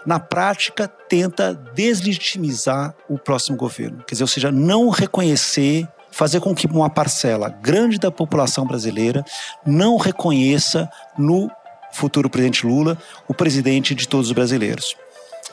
na 0.06 0.20
prática 0.20 0.88
tenta 0.88 1.56
deslegitimizar 1.74 2.94
o 3.10 3.18
próximo 3.18 3.58
governo, 3.58 4.04
quer 4.06 4.14
dizer, 4.14 4.24
ou 4.24 4.28
seja, 4.28 4.52
não 4.52 4.90
reconhecer 4.90 5.88
fazer 6.12 6.40
com 6.40 6.54
que 6.54 6.68
uma 6.68 6.90
parcela 6.90 7.50
grande 7.50 7.98
da 7.98 8.12
população 8.12 8.66
brasileira 8.66 9.24
não 9.66 9.98
reconheça 9.98 10.90
no 11.18 11.50
futuro 11.92 12.30
presidente 12.30 12.66
Lula 12.66 12.98
o 13.28 13.34
presidente 13.34 13.96
de 13.96 14.08
todos 14.08 14.28
os 14.28 14.34
brasileiros. 14.34 14.96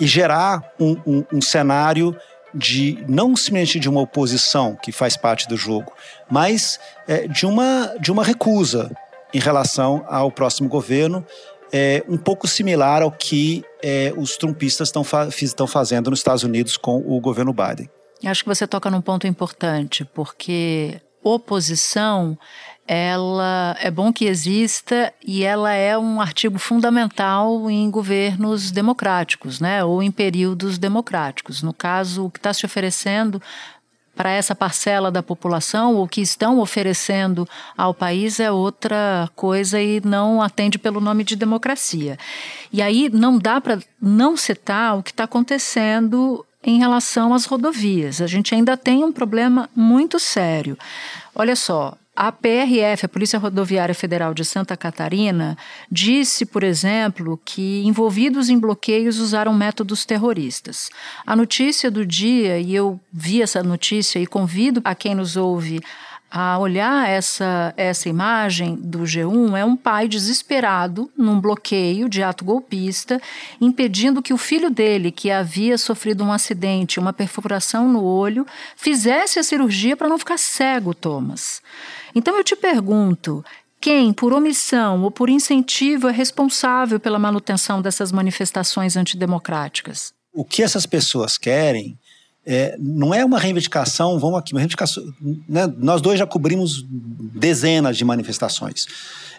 E 0.01 0.07
gerar 0.07 0.63
um, 0.79 0.97
um, 1.07 1.25
um 1.35 1.41
cenário 1.41 2.17
de 2.55 3.05
não 3.09 3.37
simplesmente 3.37 3.79
de 3.79 3.89
uma 3.89 4.01
oposição 4.01 4.77
que 4.81 4.93
faz 4.93 5.17
parte 5.17 5.49
do 5.49 5.57
jogo, 5.57 5.93
mas 6.31 6.79
é, 7.07 7.27
de, 7.29 7.47
uma, 7.47 7.95
de 8.01 8.11
uma 8.11 8.25
recusa 8.25 8.91
em 9.35 9.39
relação 9.39 10.05
ao 10.09 10.31
próximo 10.31 10.69
governo, 10.69 11.25
é, 11.73 12.03
um 12.09 12.17
pouco 12.17 12.49
similar 12.49 13.03
ao 13.03 13.13
que 13.13 13.63
é, 13.83 14.13
os 14.17 14.37
trumpistas 14.37 14.89
estão 14.89 15.05
fa 15.05 15.29
fazendo 15.67 16.11
nos 16.11 16.21
Estados 16.21 16.43
Unidos 16.43 16.77
com 16.77 16.97
o 16.97 17.21
governo 17.21 17.53
Biden. 17.53 17.91
Acho 18.25 18.43
que 18.43 18.49
você 18.49 18.67
toca 18.67 18.91
num 18.91 19.01
ponto 19.01 19.27
importante, 19.27 20.05
porque 20.05 21.01
oposição 21.23 22.39
ela 22.87 23.77
é 23.81 23.91
bom 23.91 24.11
que 24.11 24.25
exista 24.25 25.13
e 25.23 25.45
ela 25.45 25.73
é 25.73 25.97
um 25.99 26.23
artigo 26.23 26.59
fundamental 26.59 27.71
em 27.71 27.91
governos 27.91 28.71
democráticos, 28.71 29.61
né, 29.61 29.85
ou 29.85 30.03
em 30.03 30.11
períodos 30.11 30.79
democráticos. 30.79 31.63
No 31.63 31.75
caso, 31.75 32.25
o 32.25 32.31
que 32.31 32.39
está 32.39 32.53
se 32.55 32.65
oferecendo 32.65 33.43
para 34.17 34.31
essa 34.31 34.55
parcela 34.55 35.13
da 35.13 35.23
população, 35.23 35.97
o 36.01 36.09
que 36.09 36.21
estão 36.21 36.59
oferecendo 36.59 37.47
ao 37.77 37.95
país 37.95 38.41
é 38.41 38.51
outra 38.51 39.31
coisa 39.37 39.81
e 39.81 40.01
não 40.01 40.43
atende 40.43 40.77
pelo 40.77 41.01
nome 41.01 41.23
de 41.23 41.37
democracia. 41.37 42.19
E 42.73 42.83
aí 42.83 43.09
não 43.13 43.39
dá 43.39 43.61
para 43.61 43.79
não 44.01 44.37
citar 44.37 44.99
o 44.99 45.03
que 45.05 45.11
está 45.11 45.25
acontecendo 45.25 46.45
em 46.65 46.79
relação 46.79 47.33
às 47.33 47.45
rodovias. 47.45 48.21
A 48.21 48.27
gente 48.27 48.55
ainda 48.55 48.77
tem 48.77 49.05
um 49.05 49.13
problema 49.13 49.69
muito 49.75 50.19
sério. 50.19 50.77
Olha 51.35 51.55
só, 51.55 51.97
a 52.21 52.33
PRF, 52.33 53.07
a 53.07 53.09
Polícia 53.09 53.39
Rodoviária 53.39 53.95
Federal 53.95 54.35
de 54.35 54.45
Santa 54.45 54.77
Catarina, 54.77 55.57
disse, 55.89 56.45
por 56.45 56.65
exemplo, 56.65 57.41
que 57.45 57.85
envolvidos 57.87 58.51
em 58.51 58.59
bloqueios 58.59 59.21
usaram 59.21 59.55
métodos 59.55 60.05
terroristas. 60.05 60.91
A 61.25 61.37
notícia 61.37 61.93
do 61.93 62.05
dia, 62.05 62.59
e 62.59 62.75
eu 62.75 62.99
vi 63.13 63.41
essa 63.41 63.63
notícia 63.63 64.19
e 64.19 64.27
convido 64.27 64.81
a 64.85 64.97
quem 64.97 65.15
nos 65.15 65.37
ouve 65.37 65.81
a 66.31 66.59
olhar 66.59 67.09
essa, 67.09 67.73
essa 67.77 68.09
imagem 68.09 68.77
do 68.77 69.01
G1 69.01 69.57
é 69.57 69.65
um 69.65 69.77
pai 69.77 70.07
desesperado 70.07 71.11
num 71.17 71.41
bloqueio 71.41 72.09
de 72.09 72.23
ato 72.23 72.45
golpista, 72.45 73.21
impedindo 73.61 74.21
que 74.21 74.35
o 74.35 74.39
filho 74.39 74.71
dele, 74.71 75.11
que 75.11 75.31
havia 75.31 75.79
sofrido 75.79 76.23
um 76.23 76.33
acidente, 76.33 77.01
uma 77.01 77.13
perfuração 77.13 77.89
no 77.89 78.05
olho, 78.05 78.47
fizesse 78.77 79.39
a 79.39 79.43
cirurgia 79.43 79.97
para 79.97 80.09
não 80.09 80.19
ficar 80.19 80.39
cego, 80.39 80.95
Thomas. 80.95 81.63
Então 82.15 82.37
eu 82.37 82.45
te 82.45 82.55
pergunto. 82.55 83.45
Quem, 83.81 84.13
por 84.13 84.33
omissão 84.33 85.05
ou 85.05 85.11
por 85.11 85.29
incentivo, 85.29 86.09
é 86.09 86.13
responsável 86.13 86.99
pela 86.99 87.19
manutenção 87.19 87.81
dessas 87.81 88.11
manifestações 88.11 88.97
antidemocráticas? 88.97 90.13
O 90.33 90.45
que 90.45 90.65
essas 90.65 90.85
pessoas 90.85 91.39
querem 91.39 91.97
é, 92.51 92.77
não 92.81 93.13
é 93.13 93.23
uma 93.23 93.39
reivindicação, 93.39 94.19
vamos 94.19 94.39
aqui, 94.39 94.55
uma 94.55 94.61
reivindicação. 94.61 95.05
Né, 95.47 95.67
nós 95.77 96.01
dois 96.01 96.19
já 96.19 96.27
cobrimos 96.27 96.83
dezenas 97.35 97.99
de 97.99 98.07
manifestações. 98.07 98.87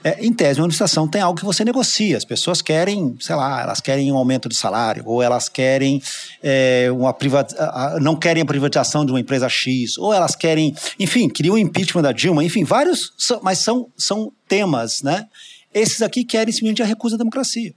É, 0.03 0.23
em 0.23 0.31
tese, 0.31 0.59
uma 0.59 0.65
manifestação 0.65 1.07
tem 1.07 1.19
algo 1.19 1.37
que 1.37 1.43
você 1.43 1.65
negocia. 1.65 2.15
As 2.15 2.23
pessoas 2.23 2.61
querem, 2.61 3.17
sei 3.19 3.35
lá, 3.35 3.63
elas 3.63 3.81
querem 3.81 4.11
um 4.11 4.15
aumento 4.15 4.47
de 4.47 4.55
salário, 4.55 5.03
ou 5.07 5.23
elas 5.23 5.49
querem 5.49 5.99
é, 6.43 6.87
uma 6.91 7.11
privatização, 7.11 7.99
não 7.99 8.15
querem 8.15 8.43
a 8.43 8.45
privatização 8.45 9.03
de 9.03 9.11
uma 9.11 9.19
empresa 9.19 9.49
X, 9.49 9.97
ou 9.97 10.13
elas 10.13 10.35
querem, 10.35 10.75
enfim, 10.99 11.27
queriam 11.27 11.55
o 11.55 11.57
impeachment 11.57 12.03
da 12.03 12.11
Dilma, 12.11 12.43
enfim, 12.43 12.63
vários, 12.63 13.11
mas 13.41 13.57
são, 13.57 13.87
são 13.97 14.31
temas, 14.47 15.01
né? 15.01 15.25
Esses 15.73 16.03
aqui 16.03 16.23
querem 16.23 16.53
simplesmente 16.53 16.83
a 16.83 16.85
recusa 16.85 17.17
da 17.17 17.23
democracia. 17.23 17.73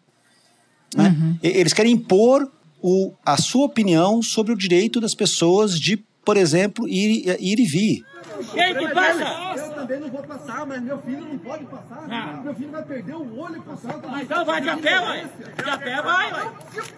Né? 0.94 1.08
Uhum. 1.08 1.38
Eles 1.42 1.72
querem 1.72 1.92
impor 1.92 2.46
o, 2.82 3.12
a 3.24 3.36
sua 3.36 3.66
opinião 3.66 4.20
sobre 4.22 4.52
o 4.52 4.56
direito 4.56 5.00
das 5.00 5.14
pessoas 5.14 5.78
de, 5.78 5.96
por 6.24 6.36
exemplo, 6.36 6.88
ir, 6.88 7.28
ir 7.40 7.60
e 7.60 7.64
vir. 7.64 8.12
Quem 8.52 8.74
que 8.74 8.88
passa? 8.88 9.52
Eu 9.56 9.72
também 9.72 10.00
não 10.00 10.08
vou 10.08 10.22
passar, 10.22 10.66
mas 10.66 10.82
meu 10.82 10.98
filho 10.98 11.20
não 11.20 11.38
pode 11.38 11.64
passar. 11.66 12.06
Ah. 12.10 12.40
Meu 12.42 12.54
filho 12.54 12.70
vai 12.70 12.82
perder 12.82 13.14
o 13.14 13.38
olho 13.38 13.62
passando. 13.62 14.20
Então 14.20 14.44
vai 14.44 14.60
de 14.60 14.68
a 14.70 14.76
pé, 14.76 15.00
vai. 15.00 15.24
De 15.24 15.70
a 15.70 15.78
pé 15.78 16.02
vai, 16.02 16.30
vai. 16.30 16.52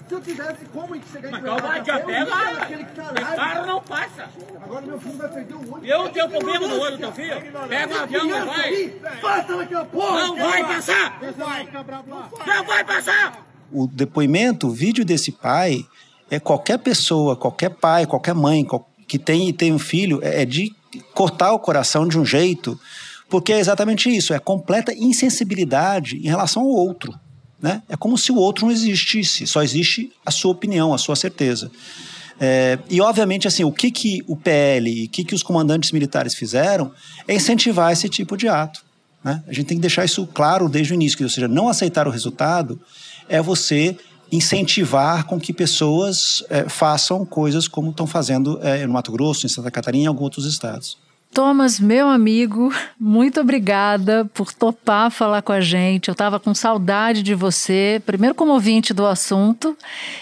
Se 0.09 0.15
eu 0.15 0.21
tivesse 0.21 0.65
como 0.73 0.95
chegar 1.13 1.29
em 1.29 1.33
Mas 1.33 1.41
então 1.43 1.59
vai 1.59 1.83
de 1.83 1.91
a 1.91 2.01
pé, 2.01 2.25
vai. 2.25 2.67
Que 2.67 2.85
tá. 2.85 3.35
Claro, 3.35 3.67
não 3.67 3.83
passa. 3.83 4.29
Agora 4.63 4.87
meu 4.87 5.01
filho 5.01 5.17
vai 5.17 5.29
perder 5.29 5.55
o 5.55 5.75
olho. 5.75 5.87
Eu 5.87 6.09
tenho 6.11 6.29
problema 6.29 6.67
no 6.67 6.81
olho 6.81 6.97
do 6.97 7.01
teu 7.01 7.13
filho. 7.13 7.43
Pega 7.69 7.95
o 7.95 8.03
avião, 8.03 8.27
não 8.27 8.47
vai. 8.47 8.87
Passa 9.21 9.57
daqui 9.57 9.75
a 9.75 9.85
pouco. 9.85 10.13
Não 10.13 10.37
vai 10.37 10.65
passar. 10.65 11.21
Não 12.47 12.65
vai 12.65 12.85
passar 12.85 13.54
o 13.75 13.87
depoimento, 13.87 14.69
o 14.69 14.71
vídeo 14.71 15.05
desse 15.05 15.33
pai, 15.33 15.85
é 16.31 16.39
qualquer 16.39 16.79
pessoa, 16.79 17.37
qualquer 17.37 17.71
pai, 17.71 18.07
qualquer 18.07 18.35
mãe 18.35 18.67
que 19.07 19.19
tem, 19.19 19.53
tem 19.53 19.73
um 19.73 19.79
filho, 19.79 20.21
é, 20.23 20.43
é 20.43 20.45
de 20.45 20.75
cortar 21.13 21.53
o 21.53 21.59
coração 21.59 22.07
de 22.07 22.19
um 22.19 22.25
jeito, 22.25 22.79
porque 23.29 23.53
é 23.53 23.59
exatamente 23.59 24.09
isso, 24.09 24.33
é 24.33 24.39
completa 24.39 24.93
insensibilidade 24.95 26.17
em 26.17 26.29
relação 26.29 26.63
ao 26.63 26.69
outro. 26.69 27.13
Né? 27.61 27.83
É 27.89 27.97
como 27.97 28.17
se 28.17 28.31
o 28.31 28.37
outro 28.37 28.67
não 28.67 28.73
existisse, 28.73 29.47
só 29.47 29.63
existe 29.63 30.13
a 30.25 30.31
sua 30.31 30.53
opinião, 30.53 30.93
a 30.93 30.99
sua 30.99 31.17
certeza. 31.17 31.71
É, 32.39 32.79
e, 32.91 33.01
obviamente, 33.01 33.47
assim, 33.47 33.65
o 33.65 33.73
que, 33.73 33.91
que 33.91 34.23
o 34.27 34.37
PL 34.37 34.91
e 34.91 35.07
o 35.07 35.09
que, 35.09 35.25
que 35.25 35.35
os 35.35 35.43
comandantes 35.43 35.93
militares 35.93 36.35
fizeram 36.35 36.93
é 37.27 37.35
incentivar 37.35 37.93
esse 37.93 38.09
tipo 38.09 38.37
de 38.37 38.49
ato. 38.49 38.85
Né? 39.23 39.43
A 39.49 39.53
gente 39.53 39.67
tem 39.67 39.79
que 39.79 39.83
deixar 39.83 40.05
isso 40.05 40.27
claro 40.27 40.69
desde 40.69 40.93
o 40.93 40.95
início, 40.95 41.17
que, 41.17 41.25
ou 41.25 41.31
seja, 41.31 41.49
não 41.49 41.69
aceitar 41.69 42.07
o 42.07 42.11
resultado 42.11 42.81
é 43.29 43.41
você 43.41 43.97
incentivar 44.31 45.25
com 45.27 45.39
que 45.39 45.53
pessoas 45.53 46.43
é, 46.51 46.69
façam 46.69 47.25
coisas 47.25 47.69
como 47.69 47.91
estão 47.91 48.07
fazendo 48.07 48.59
é, 48.63 48.87
no 48.87 48.93
Mato 48.93 49.13
Grosso, 49.13 49.47
em 49.47 49.49
Santa 49.49 49.71
Catarina 49.71 50.03
e 50.03 50.05
em 50.05 50.09
alguns 50.09 50.25
outros 50.25 50.47
estados. 50.47 50.99
Thomas, 51.33 51.81
meu 51.81 52.09
amigo, 52.09 52.73
muito 52.99 53.41
obrigada 53.41 54.25
por 54.33 54.53
topar 54.53 55.11
falar 55.11 55.43
com 55.43 55.51
a 55.51 55.61
gente. 55.61 56.09
Eu 56.09 56.13
estava 56.13 56.39
com 56.39 56.55
saudade 56.55 57.25
de 57.25 57.35
você, 57.35 58.01
primeiro 58.07 58.37
como 58.37 58.53
ouvinte 58.53 58.95
do 58.95 59.05
assunto 59.05 59.77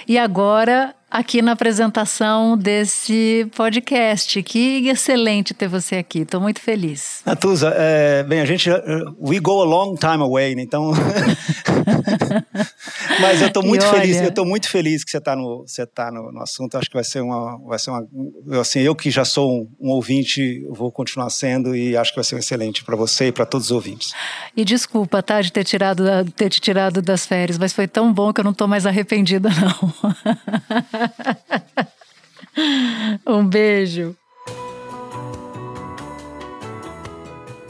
e 0.08 0.16
agora 0.16 0.94
aqui 1.12 1.42
na 1.42 1.52
apresentação 1.52 2.56
desse 2.56 3.46
podcast. 3.54 4.42
Que 4.42 4.88
excelente 4.88 5.52
ter 5.52 5.68
você 5.68 5.96
aqui, 5.96 6.20
estou 6.20 6.40
muito 6.40 6.60
feliz. 6.60 7.20
Natuza, 7.26 7.72
é, 7.76 8.22
bem, 8.22 8.40
a 8.40 8.46
gente, 8.46 8.70
we 9.20 9.38
go 9.38 9.60
a 9.60 9.64
long 9.64 9.94
time 9.94 10.22
away, 10.22 10.54
né? 10.54 10.62
então... 10.62 10.92
Mas 13.20 13.42
eu 13.42 13.48
estou 13.48 13.62
muito 13.62 13.84
olha... 13.84 14.00
feliz, 14.00 14.16
eu 14.16 14.28
estou 14.28 14.46
muito 14.46 14.68
feliz 14.68 15.04
que 15.04 15.10
você 15.10 15.18
está 15.18 15.36
no, 15.36 15.64
você 15.66 15.86
tá 15.86 16.10
no, 16.10 16.32
no, 16.32 16.40
assunto, 16.40 16.78
acho 16.78 16.88
que 16.88 16.94
vai 16.94 17.04
ser 17.04 17.20
uma, 17.20 17.58
vai 17.58 17.78
ser 17.78 17.90
uma, 17.90 18.08
assim, 18.60 18.80
eu 18.80 18.94
que 18.94 19.10
já 19.10 19.24
sou 19.24 19.50
um, 19.50 19.68
um 19.80 19.90
ouvinte, 19.90 20.64
vou 20.70 20.90
continuar 20.90 21.28
sendo 21.28 21.76
e 21.76 21.96
acho 21.96 22.10
que 22.10 22.16
vai 22.16 22.24
ser 22.24 22.38
excelente 22.38 22.82
para 22.82 22.96
você 22.96 23.26
e 23.26 23.32
para 23.32 23.44
todos 23.44 23.66
os 23.66 23.72
ouvintes. 23.72 24.12
E 24.56 24.64
desculpa, 24.64 25.22
tá, 25.22 25.42
de 25.42 25.52
ter 25.52 25.64
tirado, 25.64 26.04
ter 26.34 26.48
te 26.48 26.60
tirado 26.60 27.02
das 27.02 27.26
férias, 27.26 27.58
mas 27.58 27.72
foi 27.72 27.86
tão 27.86 28.12
bom 28.12 28.32
que 28.32 28.40
eu 28.40 28.44
não 28.44 28.52
estou 28.52 28.66
mais 28.66 28.86
arrependida, 28.86 29.50
não. 29.60 29.92
um 33.26 33.46
beijo. 33.46 34.16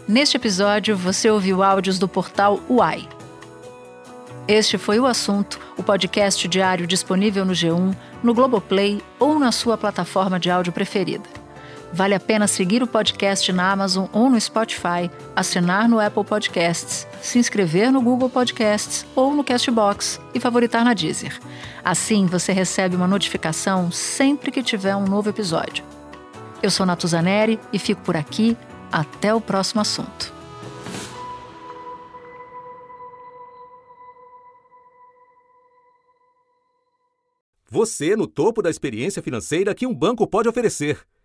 Neste 0.07 0.37
episódio, 0.37 0.97
você 0.97 1.31
ouviu 1.31 1.63
áudios 1.63 1.99
do 1.99 2.09
portal 2.09 2.61
UAI. 2.69 3.09
Este 4.49 4.77
foi 4.77 4.99
o 4.99 5.07
assunto, 5.07 5.59
o 5.79 5.83
podcast 5.83 6.47
diário 6.49 6.87
disponível 6.87 7.45
no 7.45 7.53
G1, 7.53 7.97
no 8.23 8.35
Globoplay 8.35 9.01
ou 9.19 9.39
na 9.39 9.53
sua 9.53 9.79
plataforma 9.79 10.39
de 10.39 10.51
áudio 10.51 10.73
preferida. 10.73 11.29
Vale 11.93 12.15
a 12.15 12.21
pena 12.21 12.47
seguir 12.47 12.83
o 12.83 12.87
podcast 12.87 13.53
na 13.53 13.71
Amazon 13.71 14.07
ou 14.13 14.31
no 14.31 14.41
Spotify, 14.41 15.11
assinar 15.37 15.87
no 15.89 16.01
Apple 16.01 16.25
Podcasts, 16.25 17.07
se 17.21 17.39
inscrever 17.39 17.93
no 17.93 18.01
Google 18.01 18.31
Podcasts 18.31 19.05
ou 19.15 19.35
no 19.35 19.45
Castbox 19.45 20.19
e 20.35 20.41
favoritar 20.41 20.85
na 20.85 20.95
Deezer. 20.95 21.39
Assim 21.85 22.25
você 22.25 22.51
recebe 22.53 22.97
uma 22.97 23.07
notificação 23.07 23.91
sempre 23.91 24.51
que 24.51 24.63
tiver 24.63 24.97
um 24.97 25.05
novo 25.05 25.29
episódio. 25.29 25.85
Eu 26.63 26.71
sou 26.71 26.87
Natuzaneri 26.87 27.61
e 27.73 27.79
fico 27.79 28.01
por 28.03 28.17
aqui. 28.17 28.57
Até 28.91 29.35
o 29.35 29.41
próximo 29.41 29.81
assunto. 29.81 30.33
Você 37.71 38.15
no 38.15 38.27
topo 38.27 38.61
da 38.61 38.69
experiência 38.69 39.23
financeira 39.23 39.75
que 39.75 39.87
um 39.87 39.95
banco 39.95 40.27
pode 40.27 40.47
oferecer. 40.47 41.01